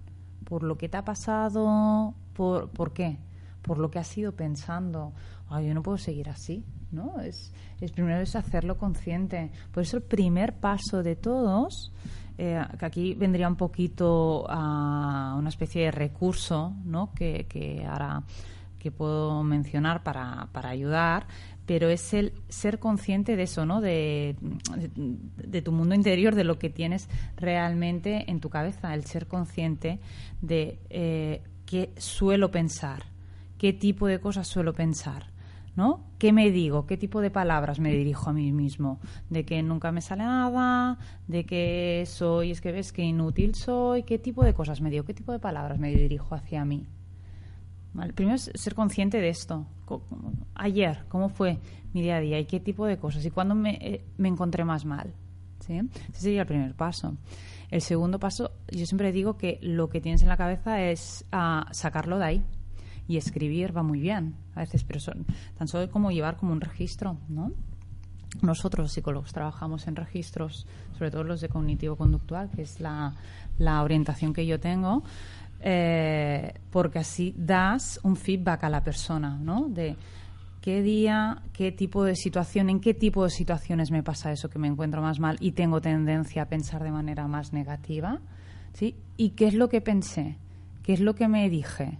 por 0.45 0.63
lo 0.63 0.77
que 0.77 0.89
te 0.89 0.97
ha 0.97 1.03
pasado, 1.03 2.13
por, 2.33 2.69
¿por 2.69 2.93
qué? 2.93 3.17
Por 3.61 3.77
lo 3.77 3.89
que 3.89 3.99
has 3.99 4.17
ido 4.17 4.33
pensando. 4.33 5.13
Ay, 5.49 5.67
yo 5.67 5.73
no 5.73 5.83
puedo 5.83 5.97
seguir 5.97 6.29
así, 6.29 6.63
¿no? 6.91 7.19
Es, 7.19 7.53
es 7.79 7.91
primero 7.91 8.19
es 8.21 8.35
hacerlo 8.35 8.77
consciente. 8.77 9.51
Por 9.71 9.83
eso 9.83 9.97
el 9.97 10.03
primer 10.03 10.59
paso 10.59 11.03
de 11.03 11.15
todos, 11.15 11.91
eh, 12.37 12.61
que 12.79 12.85
aquí 12.85 13.13
vendría 13.13 13.47
un 13.47 13.57
poquito 13.57 14.45
a 14.49 15.35
una 15.37 15.49
especie 15.49 15.85
de 15.85 15.91
recurso, 15.91 16.73
¿no? 16.85 17.13
Que, 17.13 17.45
que 17.47 17.85
ahora 17.85 18.23
que 18.81 18.91
puedo 18.91 19.43
mencionar 19.43 20.01
para, 20.01 20.47
para 20.51 20.69
ayudar, 20.69 21.27
pero 21.67 21.89
es 21.89 22.15
el 22.15 22.33
ser 22.49 22.79
consciente 22.79 23.35
de 23.35 23.43
eso, 23.43 23.63
¿no? 23.63 23.79
De, 23.79 24.35
de, 25.37 25.61
tu 25.61 25.71
mundo 25.71 25.93
interior, 25.93 26.33
de 26.33 26.43
lo 26.43 26.57
que 26.57 26.71
tienes 26.71 27.07
realmente 27.37 28.29
en 28.31 28.39
tu 28.39 28.49
cabeza, 28.49 28.95
el 28.95 29.05
ser 29.05 29.27
consciente 29.27 29.99
de 30.41 30.79
eh, 30.89 31.43
qué 31.67 31.93
suelo 31.97 32.49
pensar, 32.49 33.03
qué 33.61 33.73
tipo 33.73 34.07
de 34.07 34.19
cosas 34.19 34.47
suelo 34.47 34.73
pensar. 34.73 35.29
¿No? 35.75 36.03
¿Qué 36.17 36.33
me 36.33 36.49
digo? 36.49 36.87
¿Qué 36.87 36.97
tipo 36.97 37.21
de 37.21 37.29
palabras 37.29 37.79
me 37.79 37.93
dirijo 37.93 38.31
a 38.31 38.33
mí 38.33 38.51
mismo? 38.51 38.99
De 39.29 39.45
que 39.45 39.61
nunca 39.61 39.91
me 39.91 40.01
sale 40.01 40.23
nada, 40.23 40.97
de 41.27 41.45
que 41.45 42.03
soy, 42.07 42.51
es 42.51 42.59
que 42.59 42.71
ves 42.73 42.91
que 42.91 43.03
inútil 43.03 43.53
soy, 43.53 44.03
¿qué 44.03 44.17
tipo 44.17 44.43
de 44.43 44.53
cosas 44.55 44.81
me 44.81 44.89
digo? 44.89 45.05
¿Qué 45.05 45.13
tipo 45.13 45.31
de 45.31 45.39
palabras 45.39 45.79
me 45.79 45.95
dirijo 45.95 46.33
hacia 46.35 46.65
mí? 46.65 46.87
Primero 48.15 48.35
es 48.35 48.51
ser 48.55 48.73
consciente 48.73 49.21
de 49.21 49.29
esto. 49.29 49.67
Ayer, 50.55 51.05
¿cómo 51.07 51.29
fue 51.29 51.59
mi 51.93 52.01
día 52.01 52.17
a 52.17 52.19
día 52.19 52.39
y 52.39 52.45
qué 52.45 52.59
tipo 52.59 52.87
de 52.87 52.97
cosas? 52.97 53.23
¿Y 53.23 53.29
cuándo 53.29 53.53
me, 53.53 53.77
eh, 53.79 54.03
me 54.17 54.27
encontré 54.27 54.65
más 54.65 54.85
mal? 54.85 55.13
¿Sí? 55.59 55.79
Ese 56.09 56.21
sería 56.21 56.41
el 56.41 56.47
primer 56.47 56.75
paso. 56.75 57.15
El 57.69 57.81
segundo 57.81 58.19
paso, 58.19 58.51
yo 58.71 58.85
siempre 58.87 59.11
digo 59.13 59.37
que 59.37 59.59
lo 59.61 59.87
que 59.87 60.01
tienes 60.01 60.23
en 60.23 60.29
la 60.29 60.35
cabeza 60.35 60.81
es 60.81 61.25
ah, 61.31 61.67
sacarlo 61.71 62.17
de 62.17 62.25
ahí 62.25 62.45
y 63.11 63.17
escribir 63.17 63.75
va 63.75 63.83
muy 63.83 63.99
bien 63.99 64.35
a 64.55 64.61
veces, 64.61 64.85
pero 64.85 65.01
son, 65.01 65.25
tan 65.57 65.67
solo 65.67 65.91
como 65.91 66.11
llevar 66.11 66.37
como 66.37 66.53
un 66.53 66.61
registro, 66.61 67.17
¿no? 67.27 67.51
Nosotros, 68.41 68.93
psicólogos, 68.93 69.33
trabajamos 69.33 69.87
en 69.87 69.97
registros, 69.97 70.65
sobre 70.97 71.11
todo 71.11 71.25
los 71.25 71.41
de 71.41 71.49
cognitivo-conductual, 71.49 72.49
que 72.49 72.61
es 72.61 72.79
la, 72.79 73.13
la 73.57 73.83
orientación 73.83 74.31
que 74.31 74.45
yo 74.45 74.61
tengo, 74.61 75.03
eh, 75.59 76.53
porque 76.71 76.99
así 76.99 77.35
das 77.37 77.99
un 78.03 78.15
feedback 78.15 78.63
a 78.63 78.69
la 78.69 78.81
persona, 78.81 79.37
¿no? 79.37 79.67
De 79.67 79.97
qué 80.61 80.81
día, 80.81 81.41
qué 81.51 81.73
tipo 81.73 82.05
de 82.05 82.15
situación, 82.15 82.69
en 82.69 82.79
qué 82.79 82.93
tipo 82.93 83.25
de 83.25 83.29
situaciones 83.29 83.91
me 83.91 84.03
pasa 84.03 84.31
eso 84.31 84.49
que 84.49 84.59
me 84.59 84.69
encuentro 84.69 85.01
más 85.01 85.19
mal 85.19 85.35
y 85.41 85.51
tengo 85.51 85.81
tendencia 85.81 86.43
a 86.43 86.45
pensar 86.45 86.81
de 86.83 86.91
manera 86.91 87.27
más 87.27 87.51
negativa, 87.51 88.21
¿sí? 88.73 88.95
Y 89.17 89.31
qué 89.31 89.47
es 89.47 89.55
lo 89.55 89.67
que 89.67 89.81
pensé, 89.81 90.37
qué 90.83 90.93
es 90.93 91.01
lo 91.01 91.15
que 91.15 91.27
me 91.27 91.49
dije, 91.49 91.99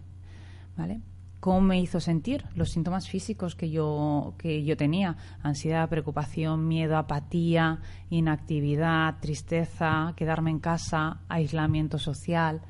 ¿Cómo 1.41 1.59
me 1.61 1.81
hizo 1.81 1.99
sentir? 1.99 2.45
Los 2.53 2.69
síntomas 2.69 3.09
físicos 3.09 3.55
que 3.55 3.71
yo, 3.71 4.35
que 4.37 4.63
yo 4.63 4.77
tenía, 4.77 5.17
ansiedad, 5.41 5.89
preocupación, 5.89 6.67
miedo, 6.67 6.97
apatía, 6.97 7.79
inactividad, 8.11 9.15
tristeza, 9.19 10.13
quedarme 10.15 10.51
en 10.51 10.59
casa, 10.59 11.21
aislamiento 11.29 11.97
social. 11.97 12.61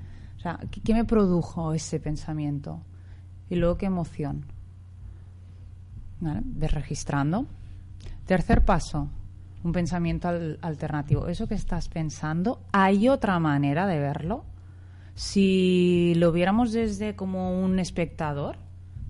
¿qué, 0.85 0.93
me 0.93 1.03
produjo 1.03 1.73
ese 1.73 1.99
pensamiento? 1.99 2.81
Y 3.49 3.55
luego, 3.55 3.75
¿qué 3.75 3.87
emoción? 3.87 4.45
¿Vale? 6.21 6.41
registrando. 6.69 7.47
Tercer 8.25 8.63
paso, 8.63 9.09
un 9.65 9.73
pensamiento 9.73 10.29
alternativo. 10.61 11.27
Eso 11.27 11.45
que 11.45 11.55
estás 11.55 11.89
pensando, 11.89 12.61
¿hay 12.71 13.09
otra 13.09 13.37
manera 13.39 13.85
de 13.85 13.99
verlo? 13.99 14.45
Si 15.21 16.15
lo 16.15 16.31
viéramos 16.31 16.71
desde 16.71 17.15
como 17.15 17.62
un 17.63 17.77
espectador, 17.77 18.57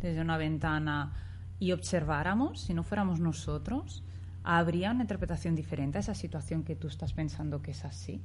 desde 0.01 0.19
una 0.19 0.35
ventana 0.35 1.13
y 1.57 1.71
observáramos, 1.71 2.59
si 2.59 2.73
no 2.73 2.83
fuéramos 2.83 3.21
nosotros, 3.21 4.03
¿habría 4.43 4.91
una 4.91 5.03
interpretación 5.03 5.55
diferente 5.55 5.97
a 5.97 6.01
esa 6.01 6.13
situación 6.13 6.63
que 6.63 6.75
tú 6.75 6.89
estás 6.89 7.13
pensando 7.13 7.61
que 7.61 7.71
es 7.71 7.85
así? 7.85 8.21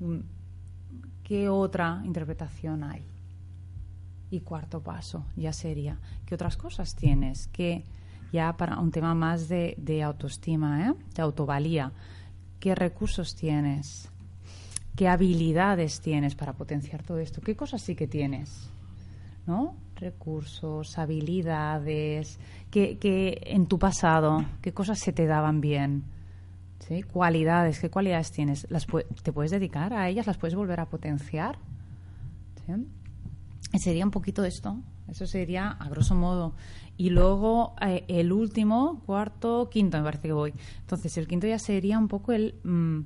Mm, 0.00 0.20
¿Qué 1.24 1.50
otra 1.50 2.00
interpretación 2.06 2.84
hay? 2.84 3.04
Y 4.30 4.40
cuarto 4.40 4.82
paso 4.82 5.26
ya 5.36 5.52
sería, 5.52 6.00
¿qué 6.24 6.36
otras 6.36 6.56
cosas 6.56 6.96
tienes? 6.96 7.48
Que 7.48 7.84
ya 8.32 8.56
para 8.56 8.78
un 8.78 8.90
tema 8.90 9.14
más 9.14 9.50
de, 9.50 9.74
de 9.76 10.02
autoestima, 10.02 10.88
¿eh? 10.88 10.94
de 11.14 11.20
autovalía, 11.20 11.92
¿qué 12.60 12.74
recursos 12.74 13.36
tienes? 13.36 14.10
Qué 14.96 15.08
habilidades 15.08 16.00
tienes 16.00 16.34
para 16.34 16.54
potenciar 16.54 17.02
todo 17.02 17.18
esto, 17.18 17.42
qué 17.42 17.54
cosas 17.54 17.82
sí 17.82 17.94
que 17.94 18.08
tienes, 18.08 18.70
¿no? 19.46 19.76
Recursos, 19.96 20.98
habilidades, 20.98 22.38
que, 22.70 23.38
en 23.44 23.66
tu 23.66 23.78
pasado, 23.78 24.44
qué 24.62 24.72
cosas 24.72 24.98
se 24.98 25.12
te 25.12 25.26
daban 25.26 25.60
bien, 25.60 26.04
¿sí? 26.80 27.02
Cualidades, 27.02 27.78
qué 27.78 27.90
cualidades 27.90 28.32
tienes, 28.32 28.66
las 28.70 28.86
te 29.22 29.32
puedes 29.32 29.50
dedicar 29.50 29.92
a 29.92 30.08
ellas, 30.08 30.26
las 30.26 30.38
puedes 30.38 30.54
volver 30.54 30.80
a 30.80 30.86
potenciar, 30.86 31.58
Y 33.72 33.78
sería 33.78 34.04
un 34.04 34.10
poquito 34.10 34.44
esto, 34.44 34.78
eso 35.08 35.26
sería 35.26 35.68
a 35.68 35.88
grosso 35.88 36.14
modo. 36.14 36.54
Y 36.96 37.10
luego 37.10 37.74
eh, 37.80 38.04
el 38.08 38.32
último, 38.32 39.02
cuarto, 39.04 39.68
quinto, 39.70 39.98
me 39.98 40.04
parece 40.04 40.28
que 40.28 40.32
voy. 40.32 40.54
Entonces, 40.80 41.16
el 41.18 41.28
quinto 41.28 41.46
ya 41.46 41.58
sería 41.58 41.98
un 41.98 42.08
poco 42.08 42.32
el 42.32 42.54
mm, 42.64 43.00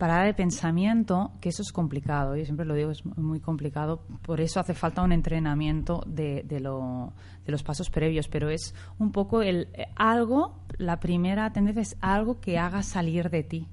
parada 0.00 0.24
de 0.24 0.32
pensamiento, 0.32 1.32
que 1.42 1.50
eso 1.50 1.60
es 1.60 1.72
complicado, 1.72 2.34
yo 2.34 2.42
siempre 2.46 2.64
lo 2.64 2.74
digo, 2.74 2.90
es 2.90 3.04
muy 3.04 3.38
complicado, 3.38 4.02
por 4.22 4.40
eso 4.40 4.58
hace 4.58 4.72
falta 4.72 5.02
un 5.02 5.12
entrenamiento 5.12 6.02
de, 6.06 6.42
de, 6.42 6.58
lo, 6.58 7.12
de 7.44 7.52
los 7.52 7.62
pasos 7.62 7.90
previos, 7.90 8.26
pero 8.26 8.48
es 8.48 8.74
un 8.98 9.12
poco 9.12 9.42
el 9.42 9.68
algo, 9.96 10.64
la 10.78 11.00
primera 11.00 11.52
tendencia 11.52 11.82
es 11.82 11.96
algo 12.00 12.40
que 12.40 12.58
haga 12.58 12.82
salir 12.82 13.28
de 13.28 13.42
ti, 13.42 13.68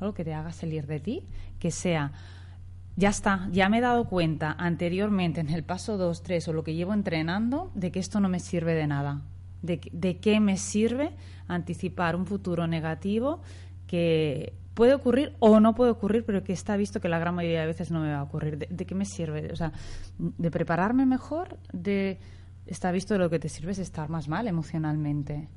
algo 0.00 0.14
que 0.14 0.22
te 0.22 0.32
haga 0.32 0.52
salir 0.52 0.86
de 0.86 1.00
ti, 1.00 1.26
que 1.58 1.72
sea, 1.72 2.12
ya 2.94 3.08
está, 3.08 3.48
ya 3.50 3.68
me 3.68 3.78
he 3.78 3.80
dado 3.80 4.04
cuenta 4.04 4.54
anteriormente 4.56 5.40
en 5.40 5.50
el 5.50 5.64
paso 5.64 5.98
2, 5.98 6.22
3 6.22 6.46
o 6.46 6.52
lo 6.52 6.62
que 6.62 6.76
llevo 6.76 6.94
entrenando 6.94 7.72
de 7.74 7.90
que 7.90 7.98
esto 7.98 8.20
no 8.20 8.28
me 8.28 8.38
sirve 8.38 8.74
de 8.74 8.86
nada, 8.86 9.22
de, 9.62 9.80
de 9.90 10.20
qué 10.20 10.38
me 10.38 10.58
sirve 10.58 11.10
anticipar 11.48 12.14
un 12.14 12.24
futuro 12.24 12.68
negativo 12.68 13.42
que 13.88 14.61
puede 14.74 14.94
ocurrir 14.94 15.34
o 15.38 15.60
no 15.60 15.74
puede 15.74 15.90
ocurrir, 15.90 16.24
pero 16.24 16.42
que 16.44 16.52
está 16.52 16.76
visto 16.76 17.00
que 17.00 17.08
la 17.08 17.18
gran 17.18 17.34
mayoría 17.34 17.60
de 17.60 17.66
veces 17.66 17.90
no 17.90 18.00
me 18.00 18.12
va 18.12 18.20
a 18.20 18.22
ocurrir. 18.22 18.58
¿De, 18.58 18.86
qué 18.86 18.94
me 18.94 19.04
sirve? 19.04 19.52
O 19.52 19.56
sea, 19.56 19.72
de 20.18 20.50
prepararme 20.50 21.06
mejor, 21.06 21.58
de 21.72 22.18
está 22.66 22.92
visto 22.92 23.18
lo 23.18 23.28
que 23.28 23.38
te 23.38 23.48
sirve 23.48 23.72
es 23.72 23.78
estar 23.78 24.08
más 24.08 24.28
mal 24.28 24.46
emocionalmente. 24.48 25.48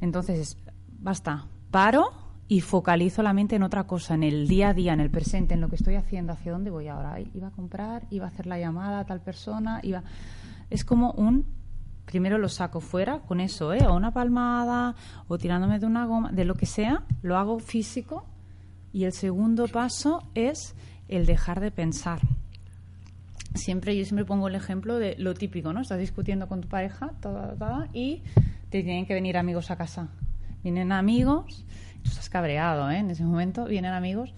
Entonces, 0.00 0.58
basta, 0.98 1.46
paro 1.70 2.10
y 2.48 2.60
focalizo 2.60 3.22
la 3.22 3.32
mente 3.32 3.56
en 3.56 3.62
otra 3.62 3.84
cosa, 3.84 4.14
en 4.14 4.22
el 4.22 4.48
día 4.48 4.70
a 4.70 4.74
día, 4.74 4.92
en 4.92 5.00
el 5.00 5.10
presente, 5.10 5.54
en 5.54 5.60
lo 5.60 5.68
que 5.68 5.76
estoy 5.76 5.96
haciendo, 5.96 6.32
hacia 6.32 6.52
dónde 6.52 6.70
voy 6.70 6.88
ahora. 6.88 7.20
Iba 7.20 7.48
a 7.48 7.52
comprar, 7.52 8.06
iba 8.10 8.26
a 8.26 8.28
hacer 8.28 8.46
la 8.46 8.58
llamada 8.58 9.00
a 9.00 9.04
tal 9.04 9.20
persona, 9.20 9.80
iba 9.82 10.02
es 10.70 10.84
como 10.84 11.12
un 11.12 11.46
primero 12.08 12.38
lo 12.38 12.48
saco 12.48 12.80
fuera 12.80 13.20
con 13.20 13.38
eso, 13.38 13.74
¿eh? 13.74 13.86
o 13.86 13.94
una 13.94 14.12
palmada, 14.12 14.94
o 15.28 15.36
tirándome 15.36 15.78
de 15.78 15.84
una 15.84 16.06
goma, 16.06 16.32
de 16.32 16.46
lo 16.46 16.54
que 16.54 16.64
sea, 16.64 17.04
lo 17.20 17.36
hago 17.36 17.58
físico. 17.58 18.24
Y 18.94 19.04
el 19.04 19.12
segundo 19.12 19.68
paso 19.68 20.22
es 20.34 20.74
el 21.08 21.26
dejar 21.26 21.60
de 21.60 21.70
pensar. 21.70 22.20
Siempre, 23.54 23.94
yo 23.96 24.04
siempre 24.06 24.24
pongo 24.24 24.48
el 24.48 24.54
ejemplo 24.54 24.98
de 24.98 25.16
lo 25.18 25.34
típico, 25.34 25.74
¿no? 25.74 25.82
Estás 25.82 25.98
discutiendo 25.98 26.48
con 26.48 26.62
tu 26.62 26.68
pareja 26.68 27.12
y 27.92 28.22
te 28.70 28.82
tienen 28.82 29.04
que 29.04 29.12
venir 29.12 29.36
amigos 29.36 29.70
a 29.70 29.76
casa. 29.76 30.08
Vienen 30.62 30.92
amigos, 30.92 31.66
tú 32.02 32.08
estás 32.08 32.30
cabreado, 32.30 32.90
¿eh? 32.90 32.98
En 32.98 33.10
ese 33.10 33.24
momento 33.24 33.66
vienen 33.66 33.92
amigos 33.92 34.32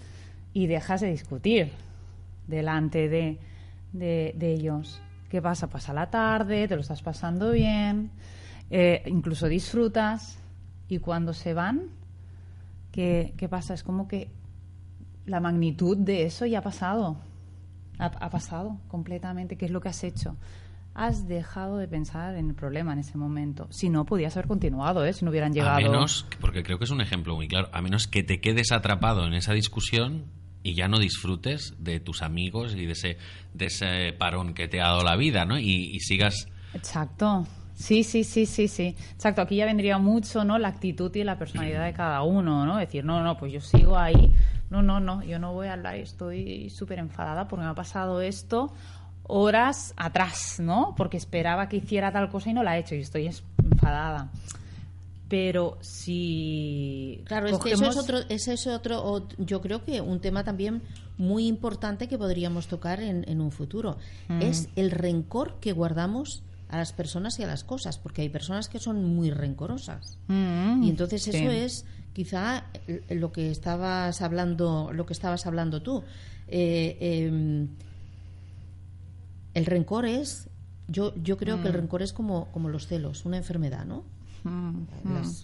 y 0.53 0.67
dejas 0.67 1.03
de 1.03 1.11
discutir 1.11 1.71
delante 2.49 3.09
de, 3.09 3.39
de, 3.93 4.35
de 4.37 4.53
ellos 4.55 5.01
¿Qué 5.31 5.41
pasa? 5.41 5.69
Pasa 5.69 5.95
la 5.95 6.11
tarde, 6.11 6.67
te 6.67 6.75
lo 6.75 6.81
estás 6.81 7.03
pasando 7.03 7.53
bien, 7.53 8.11
eh, 8.69 9.05
incluso 9.07 9.47
disfrutas 9.47 10.41
y 10.89 10.99
cuando 10.99 11.33
se 11.33 11.55
van, 11.55 11.83
¿qué, 12.91 13.33
¿qué, 13.37 13.49
pasa? 13.49 13.75
Es 13.75 13.85
como 13.85 14.09
que 14.09 14.29
la 15.27 15.39
magnitud 15.39 15.97
de 15.97 16.25
eso 16.25 16.47
ya 16.47 16.59
ha 16.59 16.63
pasado, 16.63 17.17
ha, 17.99 18.31
pasado 18.31 18.79
completamente. 18.89 19.57
¿Qué 19.57 19.67
es 19.67 19.71
lo 19.71 19.81
que 19.81 19.89
has 19.89 20.03
hecho? 20.03 20.37
Has 20.95 21.29
dejado 21.29 21.79
de 21.79 21.87
pensar 21.87 22.35
en 22.35 22.49
el 22.49 22.55
problema 22.57 22.93
en 22.93 22.99
ese 22.99 23.17
momento. 23.17 23.69
Si 23.71 23.89
no, 23.89 24.05
podías 24.05 24.37
haber 24.37 24.49
continuado, 24.49 25.05
¿eh? 25.05 25.13
si 25.13 25.25
no 25.25 25.31
hubieran 25.31 25.53
llegado. 25.53 25.77
A 25.77 25.81
menos, 25.81 26.27
porque 26.41 26.65
creo 26.65 26.79
que 26.79 26.85
es 26.85 26.91
un 26.91 27.01
ejemplo 27.01 27.37
muy 27.37 27.47
claro, 27.47 27.69
a 27.73 27.81
menos 27.83 28.09
que 28.09 28.25
te 28.25 28.41
quedes 28.41 28.73
atrapado 28.73 29.25
en 29.27 29.35
esa 29.35 29.53
discusión 29.53 30.25
y 30.63 30.75
ya 30.75 30.89
no 30.89 30.99
disfrutes 30.99 31.75
de 31.79 32.01
tus 32.01 32.23
amigos 32.23 32.75
y 32.75 32.87
de 32.87 32.93
ese, 32.93 33.19
de 33.55 33.67
ese 33.67 34.13
parón 34.19 34.55
que 34.55 34.69
te 34.69 34.81
ha 34.81 34.89
dado 34.89 35.03
la 35.03 35.17
vida, 35.17 35.45
¿no? 35.45 35.59
Y, 35.59 35.99
sigas... 36.01 36.49
Exacto. 36.75 37.47
Sí, 37.75 38.05
sí, 38.05 38.25
sí, 38.25 38.45
sí, 38.45 38.69
sí. 38.69 38.95
Exacto, 39.13 39.41
aquí 39.41 39.57
ya 39.57 39.65
vendría 39.65 39.97
mucho, 39.97 40.45
¿no? 40.45 40.59
La 40.59 40.69
actitud 40.69 41.15
y 41.17 41.25
la 41.25 41.39
personalidad 41.39 41.85
de 41.87 41.95
cada 41.95 42.23
uno, 42.23 42.67
¿no? 42.67 42.77
Decir, 42.77 43.05
no, 43.05 43.23
no, 43.23 43.39
pues 43.39 43.53
yo 43.53 43.61
sigo 43.61 43.97
ahí. 43.97 44.35
No, 44.69 44.83
no, 44.83 45.01
no, 45.01 45.25
yo 45.25 45.39
no 45.39 45.55
voy 45.55 45.69
a 45.69 45.73
hablar, 45.73 45.97
estoy 45.97 46.69
súper 46.69 46.99
enfadada 46.99 47.49
porque 47.49 47.65
me 47.65 47.71
ha 47.71 47.75
pasado 47.75 48.21
esto 48.21 48.73
horas 49.23 49.95
atrás, 49.97 50.59
¿no? 50.61 50.95
Porque 50.97 51.17
esperaba 51.17 51.69
que 51.69 51.77
hiciera 51.77 52.13
tal 52.13 52.29
cosa 52.29 52.51
y 52.51 52.53
no 52.53 52.63
la 52.63 52.77
he 52.77 52.81
hecho 52.81 52.95
y 52.95 53.01
estoy 53.01 53.31
enfadada 53.63 54.31
pero 55.31 55.79
si 55.81 57.23
claro 57.25 57.47
es 57.47 57.59
que 57.59 57.71
eso 57.71 57.89
es 57.89 57.97
otro 57.97 58.19
ese 58.29 58.53
es 58.53 58.67
otro 58.67 59.29
yo 59.39 59.63
creo 59.63 59.85
que 59.85 60.01
un 60.01 60.21
tema 60.21 60.43
también 60.43 60.83
muy 61.19 61.47
importante 61.47 62.09
que 62.09 62.19
podríamos 62.19 62.67
tocar 62.67 63.01
en, 63.01 63.41
un 63.41 63.53
futuro 63.53 63.97
mm. 64.29 64.43
es 64.43 64.69
el 64.75 64.91
rencor 64.91 65.61
que 65.61 65.73
guardamos 65.73 66.43
a 66.69 66.79
las 66.79 66.93
personas 66.93 67.39
y 67.39 67.45
a 67.45 67.47
las 67.47 67.63
cosas 67.63 67.97
porque 67.97 68.23
hay 68.23 68.29
personas 68.29 68.69
que 68.69 68.81
son 68.81 69.05
muy 69.05 69.31
rencorosas 69.31 70.19
mm. 70.27 70.83
y 70.83 70.91
entonces 70.91 71.29
eso 71.29 71.49
es 71.49 71.85
quizá 72.13 72.65
lo 73.09 73.31
que 73.31 73.53
estabas 73.53 74.23
hablando 74.23 74.91
lo 74.93 75.07
que 75.07 75.13
estabas 75.13 75.47
hablando 75.47 75.81
tú 75.81 76.03
eh, 76.49 76.97
em, 77.01 77.69
el 79.55 79.65
rencor 79.65 80.07
es 80.07 80.49
yo 80.89 81.15
yo 81.23 81.37
creo 81.37 81.63
que 81.63 81.69
el 81.69 81.75
mm. 81.75 81.77
rencor 81.77 82.03
es 82.03 82.13
como 82.13 82.47
como 82.51 82.69
los 82.69 82.89
celos 82.89 83.25
una 83.25 83.37
enfermedad 83.37 83.85
no 83.85 84.03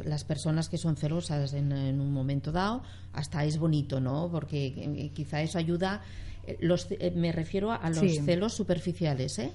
las, 0.04 0.24
personas 0.24 0.68
que 0.68 0.78
son 0.78 0.96
celosas 0.96 1.52
en, 1.52 1.72
un 1.72 2.12
momento 2.12 2.52
dado, 2.52 2.82
hasta 3.12 3.44
es 3.44 3.59
bonito, 3.59 4.00
¿no? 4.00 4.28
Porque 4.30 4.66
eh, 4.66 5.11
quizá 5.14 5.42
eso 5.42 5.59
ayuda. 5.59 6.02
Eh, 6.46 6.56
los, 6.61 6.87
eh, 6.90 7.12
me 7.14 7.32
refiero 7.32 7.72
a 7.72 7.90
los 7.90 8.24
celos 8.24 8.54
superficiales, 8.54 9.38
¿eh? 9.38 9.52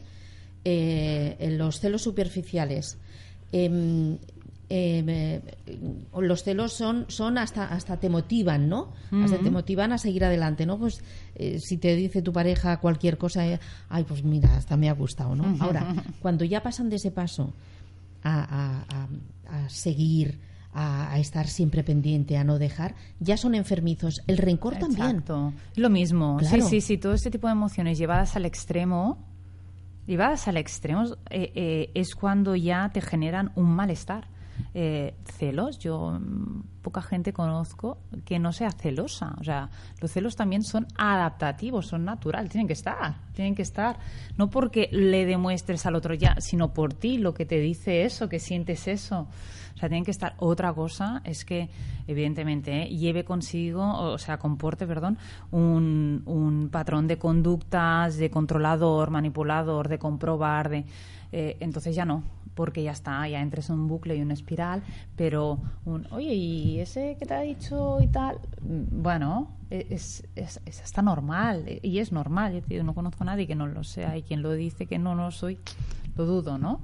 los 1.58 1.80
celos 1.80 2.02
superficiales. 2.02 2.98
Em, 3.52 4.18
em, 4.70 5.42
los 6.18 6.44
celos 6.44 6.74
son, 6.74 7.06
son 7.10 7.38
hasta, 7.38 7.66
hasta 7.66 7.98
te 7.98 8.10
motivan, 8.10 8.70
¿no? 8.70 8.94
Hasta 9.12 9.38
te 9.40 9.52
motivan 9.52 9.92
a 9.92 9.98
seguir 9.98 10.24
adelante, 10.24 10.66
¿no? 10.66 10.78
Pues 10.78 11.02
si 11.60 11.78
te 11.78 11.96
dice 11.96 12.22
tu 12.22 12.32
pareja 12.32 12.78
cualquier 12.78 13.18
cosa, 13.18 13.44
ay, 13.90 14.04
pues 14.06 14.24
mira, 14.24 14.56
hasta 14.56 14.78
me 14.78 14.88
ha 14.90 14.94
gustado, 14.94 15.36
¿no? 15.36 15.58
Ahora, 15.60 15.94
cuando 16.22 16.46
ya 16.46 16.64
pasan 16.64 16.90
de 16.90 16.96
ese 16.98 17.12
paso 17.12 17.54
a, 18.24 19.08
seguir, 19.68 20.40
a, 20.74 21.18
estar 21.20 21.48
siempre 21.48 21.84
pendiente, 21.84 22.38
a 22.38 22.44
no 22.44 22.60
dejar, 22.60 22.96
ya 23.20 23.38
son 23.38 23.56
enfermizos. 23.56 24.22
El 24.28 24.38
rencor 24.38 24.78
también. 24.78 25.24
Lo 25.76 25.90
mismo. 25.90 26.40
Sí, 26.42 26.62
sí, 26.62 26.82
sí. 26.82 26.98
Todo 26.98 27.14
este 27.14 27.32
tipo 27.32 27.48
de 27.48 27.54
emociones 27.54 27.98
llevadas 27.98 28.36
al 28.36 28.46
extremo, 28.46 29.18
llevadas 30.08 30.48
al 30.48 30.58
extremo, 30.58 31.06
eh, 31.30 31.52
eh, 31.56 31.92
es 31.94 32.16
cuando 32.16 32.56
ya 32.56 32.90
te 32.94 33.02
generan 33.02 33.52
un 33.56 33.66
malestar. 33.76 34.28
Eh, 34.74 35.16
celos, 35.26 35.80
yo 35.80 36.20
mm, 36.20 36.82
poca 36.82 37.02
gente 37.02 37.34
conozco 37.34 37.98
que 38.26 38.40
no 38.40 38.54
sea 38.54 38.72
celosa. 38.72 39.36
O 39.40 39.44
sea, 39.44 39.70
los 40.00 40.12
celos 40.12 40.36
también 40.36 40.64
son 40.64 40.88
adaptativos, 40.98 41.88
son 41.88 42.06
naturales, 42.06 42.52
tienen 42.52 42.68
que 42.68 42.74
estar, 42.74 43.16
tienen 43.34 43.56
que 43.56 43.62
estar. 43.62 43.98
No 44.38 44.50
porque 44.50 44.90
le 44.92 45.26
demuestres 45.26 45.86
al 45.86 45.96
otro 45.96 46.14
ya, 46.14 46.36
sino 46.40 46.74
por 46.74 46.94
ti, 46.94 47.18
lo 47.18 47.34
que 47.34 47.46
te 47.46 47.60
dice 47.60 48.04
eso, 48.04 48.30
que 48.30 48.40
sientes 48.40 48.88
eso. 48.88 49.28
O 49.76 49.78
sea, 49.78 49.90
tienen 49.90 50.06
que 50.06 50.12
estar. 50.12 50.36
Otra 50.38 50.74
cosa 50.74 51.22
es 51.24 51.46
que, 51.46 51.70
evidentemente, 52.08 52.84
¿eh? 52.84 52.90
lleve 52.90 53.24
consigo, 53.24 53.98
o 53.98 54.18
sea, 54.18 54.38
comporte, 54.38 54.86
perdón, 54.86 55.18
un, 55.52 56.24
un 56.26 56.70
patrón 56.70 57.08
de 57.08 57.18
conductas, 57.18 58.18
de 58.18 58.30
controlador, 58.30 59.10
manipulador, 59.10 59.88
de 59.88 60.00
comprobar, 60.00 60.70
de. 60.70 60.86
Eh, 61.34 61.56
entonces 61.62 61.96
ya 61.96 62.04
no 62.04 62.24
porque 62.56 62.84
ya 62.84 62.92
está, 62.92 63.28
ya 63.28 63.42
entres 63.42 63.70
en 63.70 63.76
un 63.76 63.88
bucle 63.88 64.16
y 64.16 64.22
una 64.22 64.34
espiral, 64.34 64.84
pero 65.16 65.60
un, 65.86 66.08
oye, 66.12 66.34
¿y 66.34 66.80
ese 66.80 67.16
que 67.18 67.26
te 67.26 67.34
ha 67.34 67.42
dicho 67.42 68.00
y 68.02 68.08
tal? 68.08 68.40
Mm, 68.62 69.02
bueno, 69.02 69.56
e, 69.70 69.88
es, 69.90 70.28
es, 70.36 70.60
hasta 70.84 71.02
normal, 71.02 71.64
e, 71.68 71.80
y 71.84 72.00
es 72.00 72.12
normal, 72.12 72.64
yo 72.68 72.84
no 72.84 72.94
conozco 72.94 73.24
a 73.24 73.28
nadie 73.28 73.48
que 73.48 73.56
no 73.56 73.68
lo 73.68 73.84
sea, 73.84 74.18
y 74.18 74.24
quien 74.24 74.42
lo 74.42 74.54
dice 74.54 74.86
que 74.86 75.00
no, 75.00 75.16
no 75.16 75.32
soy, 75.32 75.60
lo 76.16 76.26
dudo, 76.26 76.58
¿no? 76.58 76.82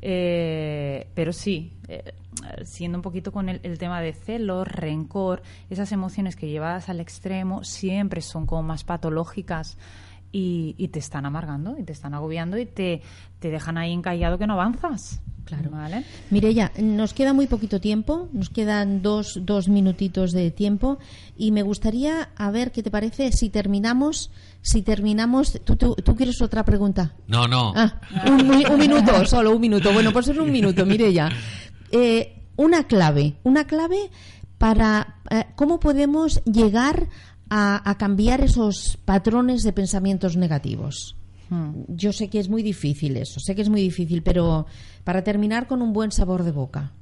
Eh, 0.00 1.08
pero 1.14 1.32
sí, 1.32 1.72
eh, 1.88 2.14
siendo 2.62 2.98
un 2.98 3.02
poquito 3.02 3.32
con 3.32 3.48
el, 3.48 3.60
el, 3.64 3.78
tema 3.78 4.00
de 4.00 4.12
celos, 4.12 4.68
rencor, 4.68 5.42
esas 5.70 5.90
emociones 5.90 6.36
que 6.36 6.48
llevadas 6.48 6.88
al 6.88 7.00
extremo 7.00 7.64
siempre 7.64 8.20
son 8.20 8.46
como 8.46 8.62
más 8.62 8.84
patológicas 8.84 9.76
y, 10.32 10.88
te 10.88 10.98
están 10.98 11.26
amargando 11.26 11.76
y 11.78 11.84
te 11.84 11.92
están 11.92 12.14
agobiando 12.14 12.58
y 12.58 12.66
te, 12.66 13.02
te 13.38 13.50
dejan 13.50 13.78
ahí 13.78 13.92
encallado 13.92 14.38
que 14.38 14.46
no 14.46 14.54
avanzas. 14.54 15.20
Claro. 15.44 15.70
¿Vale? 15.70 16.04
Mirella, 16.28 16.72
nos 16.76 17.14
queda 17.14 17.32
muy 17.32 17.46
poquito 17.46 17.80
tiempo, 17.80 18.28
nos 18.34 18.50
quedan 18.50 19.00
dos, 19.00 19.40
dos 19.46 19.68
minutitos 19.68 20.32
de 20.32 20.50
tiempo 20.50 20.98
y 21.38 21.52
me 21.52 21.62
gustaría 21.62 22.28
a 22.36 22.50
ver 22.50 22.70
qué 22.70 22.82
te 22.82 22.90
parece 22.90 23.32
si 23.32 23.48
terminamos. 23.48 24.30
Si 24.60 24.82
terminamos, 24.82 25.58
¿tú, 25.64 25.76
tú, 25.76 26.16
quieres 26.16 26.42
otra 26.42 26.64
pregunta? 26.64 27.14
No, 27.28 27.46
no. 27.46 27.72
Ah, 27.74 27.98
un, 28.26 28.78
minuto, 28.78 29.24
solo 29.24 29.52
un 29.52 29.60
minuto. 29.60 29.90
Bueno, 29.92 30.12
pues 30.12 30.28
es 30.28 30.36
un 30.36 30.52
minuto, 30.52 30.84
Mirella. 30.84 31.30
Eh, 31.92 32.42
una 32.56 32.84
clave, 32.86 33.36
una 33.44 33.66
clave 33.66 34.10
para 34.58 35.20
eh, 35.30 35.46
cómo 35.54 35.80
podemos 35.80 36.42
llegar 36.44 37.08
a, 37.50 37.96
cambiar 37.98 38.42
esos 38.42 38.98
patrones 39.04 39.62
de 39.62 39.72
pensamientos 39.72 40.36
negativos. 40.36 41.16
Hmm. 41.50 41.84
Yo 41.88 42.12
sé 42.12 42.28
que 42.28 42.38
es 42.38 42.48
muy 42.48 42.62
difícil 42.62 43.16
eso, 43.16 43.40
sé 43.40 43.54
que 43.54 43.62
es 43.62 43.68
muy 43.68 43.80
difícil, 43.80 44.22
pero 44.22 44.66
para 45.04 45.22
terminar 45.22 45.66
con 45.66 45.82
un 45.82 45.92
buen 45.92 46.12
sabor 46.12 46.42
de 46.42 46.52
boca. 46.52 46.92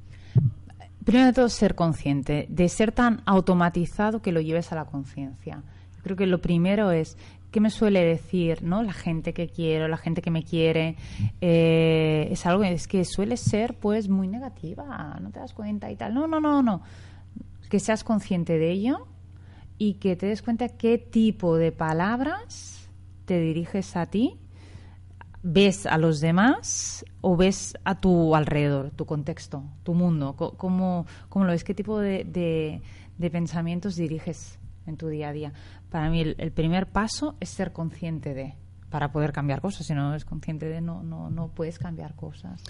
Primero 1.03 1.27
de 1.27 1.33
todo, 1.33 1.49
ser 1.49 1.75
consciente, 1.75 2.47
de 2.49 2.67
ser 2.67 2.91
tan 2.91 3.21
automatizado 3.25 4.21
que 4.21 4.31
lo 4.31 4.41
lleves 4.41 4.71
a 4.71 4.75
la 4.75 4.85
conciencia. 4.85 5.63
Yo 5.95 6.03
creo 6.03 6.17
que 6.17 6.27
lo 6.27 6.41
primero 6.41 6.91
es 6.91 7.17
¿qué 7.51 7.61
me 7.61 7.69
suele 7.69 8.03
decir 8.03 8.61
no 8.61 8.83
la 8.83 8.93
gente 8.93 9.33
que 9.33 9.47
quiero 9.47 9.87
la 9.87 9.97
gente 9.97 10.21
que 10.21 10.31
me 10.31 10.43
quiere 10.43 10.95
eh, 11.41 12.27
es 12.29 12.45
algo 12.45 12.63
es 12.63 12.87
que 12.87 13.05
suele 13.05 13.37
ser 13.37 13.73
pues 13.75 14.09
muy 14.09 14.27
negativa 14.27 15.17
no 15.21 15.31
te 15.31 15.39
das 15.39 15.53
cuenta 15.53 15.89
y 15.89 15.95
tal 15.95 16.13
no 16.13 16.27
no 16.27 16.39
no 16.39 16.61
no 16.61 16.81
que 17.69 17.79
seas 17.79 18.03
consciente 18.03 18.57
de 18.57 18.71
ello 18.71 19.07
y 19.77 19.95
que 19.95 20.15
te 20.15 20.27
des 20.27 20.41
cuenta 20.41 20.69
qué 20.69 20.97
tipo 20.97 21.57
de 21.57 21.71
palabras 21.71 22.89
te 23.25 23.39
diriges 23.39 23.95
a 23.95 24.05
ti, 24.05 24.37
ves 25.43 25.85
a 25.85 25.97
los 25.97 26.19
demás 26.19 27.05
o 27.21 27.37
ves 27.37 27.77
a 27.83 27.99
tu 27.99 28.35
alrededor, 28.35 28.91
tu 28.91 29.05
contexto, 29.05 29.63
tu 29.83 29.93
mundo, 29.93 30.35
cómo, 30.35 31.05
cómo 31.29 31.45
lo 31.45 31.51
ves, 31.51 31.63
qué 31.63 31.73
tipo 31.73 31.99
de, 31.99 32.23
de, 33.17 33.29
pensamientos 33.29 33.95
diriges 33.95 34.59
en 34.85 34.97
tu 34.97 35.07
día 35.07 35.29
a 35.29 35.33
día. 35.33 35.53
Para 35.89 36.09
mí 36.09 36.21
el, 36.21 36.51
primer 36.51 36.87
paso 36.87 37.35
es 37.39 37.49
ser 37.49 37.71
consciente 37.71 38.33
de, 38.33 38.55
para 38.89 39.11
poder 39.11 39.33
cambiar 39.33 39.61
cosas, 39.61 39.85
si 39.85 39.93
no 39.93 40.11
eres 40.11 40.25
consciente 40.25 40.67
de, 40.67 40.81
no, 40.81 41.03
no, 41.03 41.29
no 41.29 41.49
puedes 41.49 41.77
cambiar 41.79 42.15
cosas. 42.15 42.61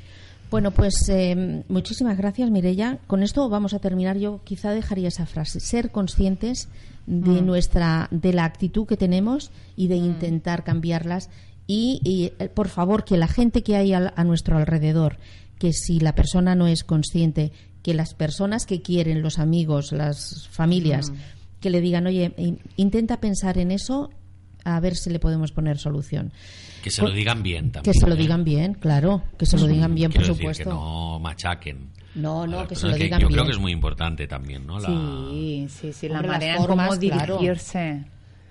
Bueno, 0.49 0.71
pues 0.71 1.09
eh, 1.09 1.63
muchísimas 1.67 2.17
gracias, 2.17 2.49
Mirella. 2.49 2.99
Con 3.07 3.21
esto 3.21 3.49
vamos 3.49 3.73
a 3.73 3.79
terminar. 3.79 4.17
Yo 4.17 4.39
quizá 4.45 4.71
dejaría 4.71 5.09
esa 5.09 5.25
frase: 5.25 5.59
ser 5.59 5.91
conscientes 5.91 6.69
de 7.05 7.41
mm. 7.41 7.45
nuestra, 7.45 8.07
de 8.11 8.31
la 8.33 8.45
actitud 8.45 8.87
que 8.87 8.95
tenemos 8.97 9.51
y 9.75 9.87
de 9.87 9.99
mm. 9.99 10.05
intentar 10.05 10.63
cambiarlas 10.63 11.29
y, 11.67 11.99
y, 12.03 12.31
eh, 12.41 12.47
por 12.47 12.69
favor 12.69 13.03
que 13.03 13.17
la 13.17 13.27
gente 13.27 13.61
que 13.61 13.75
hay 13.75 13.93
a 13.93 14.23
nuestro 14.23 14.57
alrededor, 14.57 15.17
que 15.59 15.73
si 15.73 15.99
la 15.99 16.15
persona 16.15 16.55
no 16.55 16.67
es 16.67 16.85
consciente, 16.85 17.51
que 17.83 17.93
las 17.93 18.13
personas 18.13 18.65
que 18.65 18.81
quieren, 18.81 19.21
los 19.21 19.39
amigos, 19.39 19.91
las 19.91 20.47
familias, 20.49 21.11
que 21.59 21.69
le 21.69 21.81
digan, 21.81 22.07
oye, 22.07 22.33
in- 22.37 22.59
intenta 22.77 23.19
pensar 23.19 23.57
en 23.57 23.71
eso, 23.71 24.11
a 24.75 24.79
ver 24.79 24.95
si 24.95 25.09
le 25.09 25.19
podemos 25.19 25.51
poner 25.51 25.77
solución. 25.77 26.31
Que 26.83 26.91
se 26.91 27.01
lo 27.01 27.11
digan 27.11 27.41
bien 27.43 27.71
también. 27.71 27.93
Que 27.93 27.99
se 27.99 28.07
lo 28.07 28.13
¿eh? 28.13 28.17
digan 28.17 28.43
bien, 28.43 28.73
claro, 28.75 29.23
que 29.37 29.45
se 29.45 29.57
lo 29.57 29.65
digan 29.67 29.93
bien, 29.95 30.11
por 30.11 30.21
Quiero 30.21 30.33
decir, 30.33 30.41
supuesto. 30.41 30.63
que 30.63 30.69
no 30.69 31.19
machaquen. 31.19 31.89
No, 32.15 32.43
a 32.43 32.47
no, 32.47 32.67
que 32.67 32.75
se 32.75 32.87
lo 32.87 32.95
digan 32.95 33.19
Yo 33.21 33.27
bien. 33.27 33.33
creo 33.37 33.45
que 33.45 33.51
es 33.51 33.59
muy 33.59 33.71
importante 33.71 34.27
también, 34.27 34.65
¿no? 34.65 34.79
La- 34.79 34.87
Sí, 34.87 35.67
sí, 35.69 35.93
sí, 35.93 36.07
la 36.07 36.15
Hombre, 36.15 36.31
manera 36.31 36.55
en 36.57 36.65
cómo 36.65 36.95
dirigirse. 36.95 38.05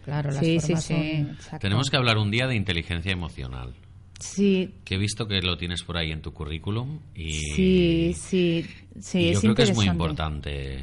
Claro, 0.04 0.30
las 0.30 0.38
sí, 0.44 0.60
sí, 0.60 0.66
formas 0.68 0.84
sí. 0.84 0.94
son- 0.94 1.30
exacto. 1.34 1.58
Tenemos 1.58 1.90
que 1.90 1.96
hablar 1.96 2.18
un 2.18 2.30
día 2.30 2.46
de 2.46 2.54
inteligencia 2.56 3.10
emocional. 3.12 3.74
Sí, 4.20 4.72
Que 4.84 4.94
he 4.94 4.98
visto 4.98 5.26
que 5.28 5.42
lo 5.42 5.58
tienes 5.58 5.82
por 5.82 5.96
ahí 5.98 6.10
en 6.12 6.22
tu 6.22 6.32
currículum 6.32 7.00
y, 7.14 7.32
sí, 7.32 8.14
sí, 8.16 8.64
sí, 9.00 9.18
y 9.18 9.24
yo 9.26 9.30
es 9.32 9.40
creo 9.40 9.54
que 9.54 9.62
es 9.64 9.74
muy 9.74 9.86
importante. 9.86 10.78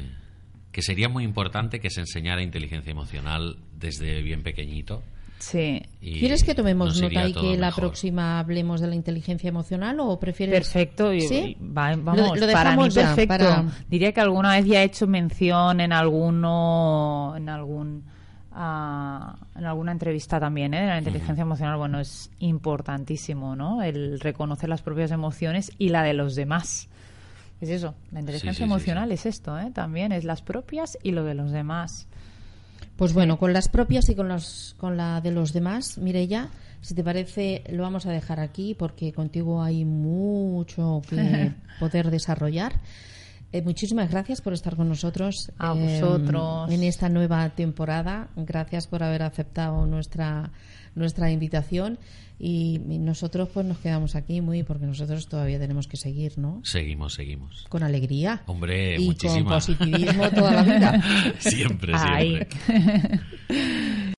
Que 0.70 0.82
sería 0.82 1.08
muy 1.08 1.24
importante 1.24 1.80
que 1.80 1.88
se 1.90 2.00
enseñara 2.00 2.42
inteligencia 2.42 2.90
emocional 2.90 3.56
desde 3.78 4.22
bien 4.22 4.42
pequeñito. 4.42 5.02
Sí. 5.38 5.82
y 6.00 6.20
¿Quieres 6.20 6.42
que 6.42 6.54
tomemos 6.54 7.00
nota 7.00 7.28
y 7.28 7.34
que 7.34 7.56
la 7.58 7.66
mejor. 7.66 7.84
próxima 7.84 8.38
hablemos 8.38 8.80
de 8.80 8.86
la 8.86 8.94
inteligencia 8.94 9.48
emocional 9.48 10.00
o 10.00 10.18
prefieres? 10.18 10.54
Perfecto, 10.54 11.12
y- 11.12 11.20
¿Sí? 11.22 11.56
y 11.60 11.64
va- 11.64 11.94
vamos, 11.96 12.16
Lo- 12.16 12.46
lo 12.46 12.52
para 12.52 12.70
mí 12.70 12.76
dejamos 12.88 12.94
ya, 12.94 13.02
perfecto. 13.14 13.28
para- 13.36 13.64
Diría 13.88 14.12
que 14.12 14.20
alguna 14.20 14.52
vez 14.56 14.64
ya 14.64 14.80
he 14.80 14.84
hecho 14.84 15.06
mención 15.06 15.80
en 15.80 15.92
alguno, 15.92 17.34
en 17.36 17.48
algún, 17.48 18.04
ah, 18.52 19.36
en 19.56 19.64
alguna 19.66 19.92
entrevista 19.92 20.40
también, 20.40 20.72
¿eh? 20.74 20.80
de 20.82 20.86
la 20.86 20.98
inteligencia 20.98 21.42
emocional. 21.42 21.76
Bueno, 21.76 22.00
es 22.00 22.30
importantísimo, 22.38 23.54
¿no? 23.56 23.82
El 23.82 24.20
reconocer 24.20 24.68
las 24.68 24.82
propias 24.82 25.10
emociones 25.10 25.72
y 25.78 25.88
la 25.90 26.02
de 26.02 26.14
los 26.14 26.34
demás. 26.34 26.88
Es 27.60 27.68
eso, 27.70 27.94
la 28.12 28.20
inteligencia 28.20 28.52
sí, 28.52 28.58
sí, 28.58 28.64
emocional 28.64 29.08
sí. 29.08 29.14
es 29.14 29.26
esto, 29.26 29.58
¿eh? 29.58 29.70
También 29.72 30.12
es 30.12 30.24
las 30.24 30.42
propias 30.42 30.98
y 31.02 31.12
lo 31.12 31.24
de 31.24 31.34
los 31.34 31.50
demás. 31.50 32.08
Pues 32.96 33.12
bueno, 33.12 33.38
con 33.38 33.52
las 33.52 33.68
propias 33.68 34.08
y 34.08 34.14
con, 34.14 34.28
los, 34.28 34.76
con 34.78 34.96
la 34.96 35.20
de 35.20 35.32
los 35.32 35.52
demás, 35.52 35.98
Mireya, 35.98 36.50
si 36.80 36.94
te 36.94 37.02
parece, 37.02 37.64
lo 37.70 37.82
vamos 37.82 38.06
a 38.06 38.12
dejar 38.12 38.38
aquí 38.38 38.74
porque 38.74 39.12
contigo 39.12 39.62
hay 39.62 39.84
mucho 39.84 41.02
que 41.08 41.52
poder 41.80 42.10
desarrollar. 42.10 42.74
Eh, 43.52 43.62
muchísimas 43.62 44.10
gracias 44.10 44.40
por 44.40 44.52
estar 44.52 44.74
con 44.74 44.88
nosotros 44.88 45.52
A 45.58 45.74
eh, 45.76 46.00
vosotros. 46.00 46.70
en 46.72 46.82
esta 46.82 47.08
nueva 47.08 47.48
temporada. 47.50 48.28
Gracias 48.36 48.86
por 48.86 49.02
haber 49.02 49.22
aceptado 49.22 49.86
nuestra 49.86 50.50
nuestra 50.94 51.30
invitación 51.30 51.98
y, 52.38 52.80
nosotros 52.84 53.48
pues 53.52 53.64
nos 53.64 53.78
quedamos 53.78 54.16
aquí 54.16 54.40
muy 54.40 54.62
porque 54.62 54.86
nosotros 54.86 55.28
todavía 55.28 55.58
tenemos 55.58 55.86
que 55.86 55.96
seguir, 55.96 56.38
¿no? 56.38 56.60
Seguimos, 56.64 57.14
seguimos. 57.14 57.64
Con 57.68 57.82
alegría 57.82 58.42
Hombre, 58.46 58.96
y 58.98 59.14
con 59.14 59.44
positivismo 59.44 60.30
toda 60.30 60.52
la 60.52 60.62
vida. 60.62 61.02
siempre, 61.38 61.94
siempre. 61.98 62.48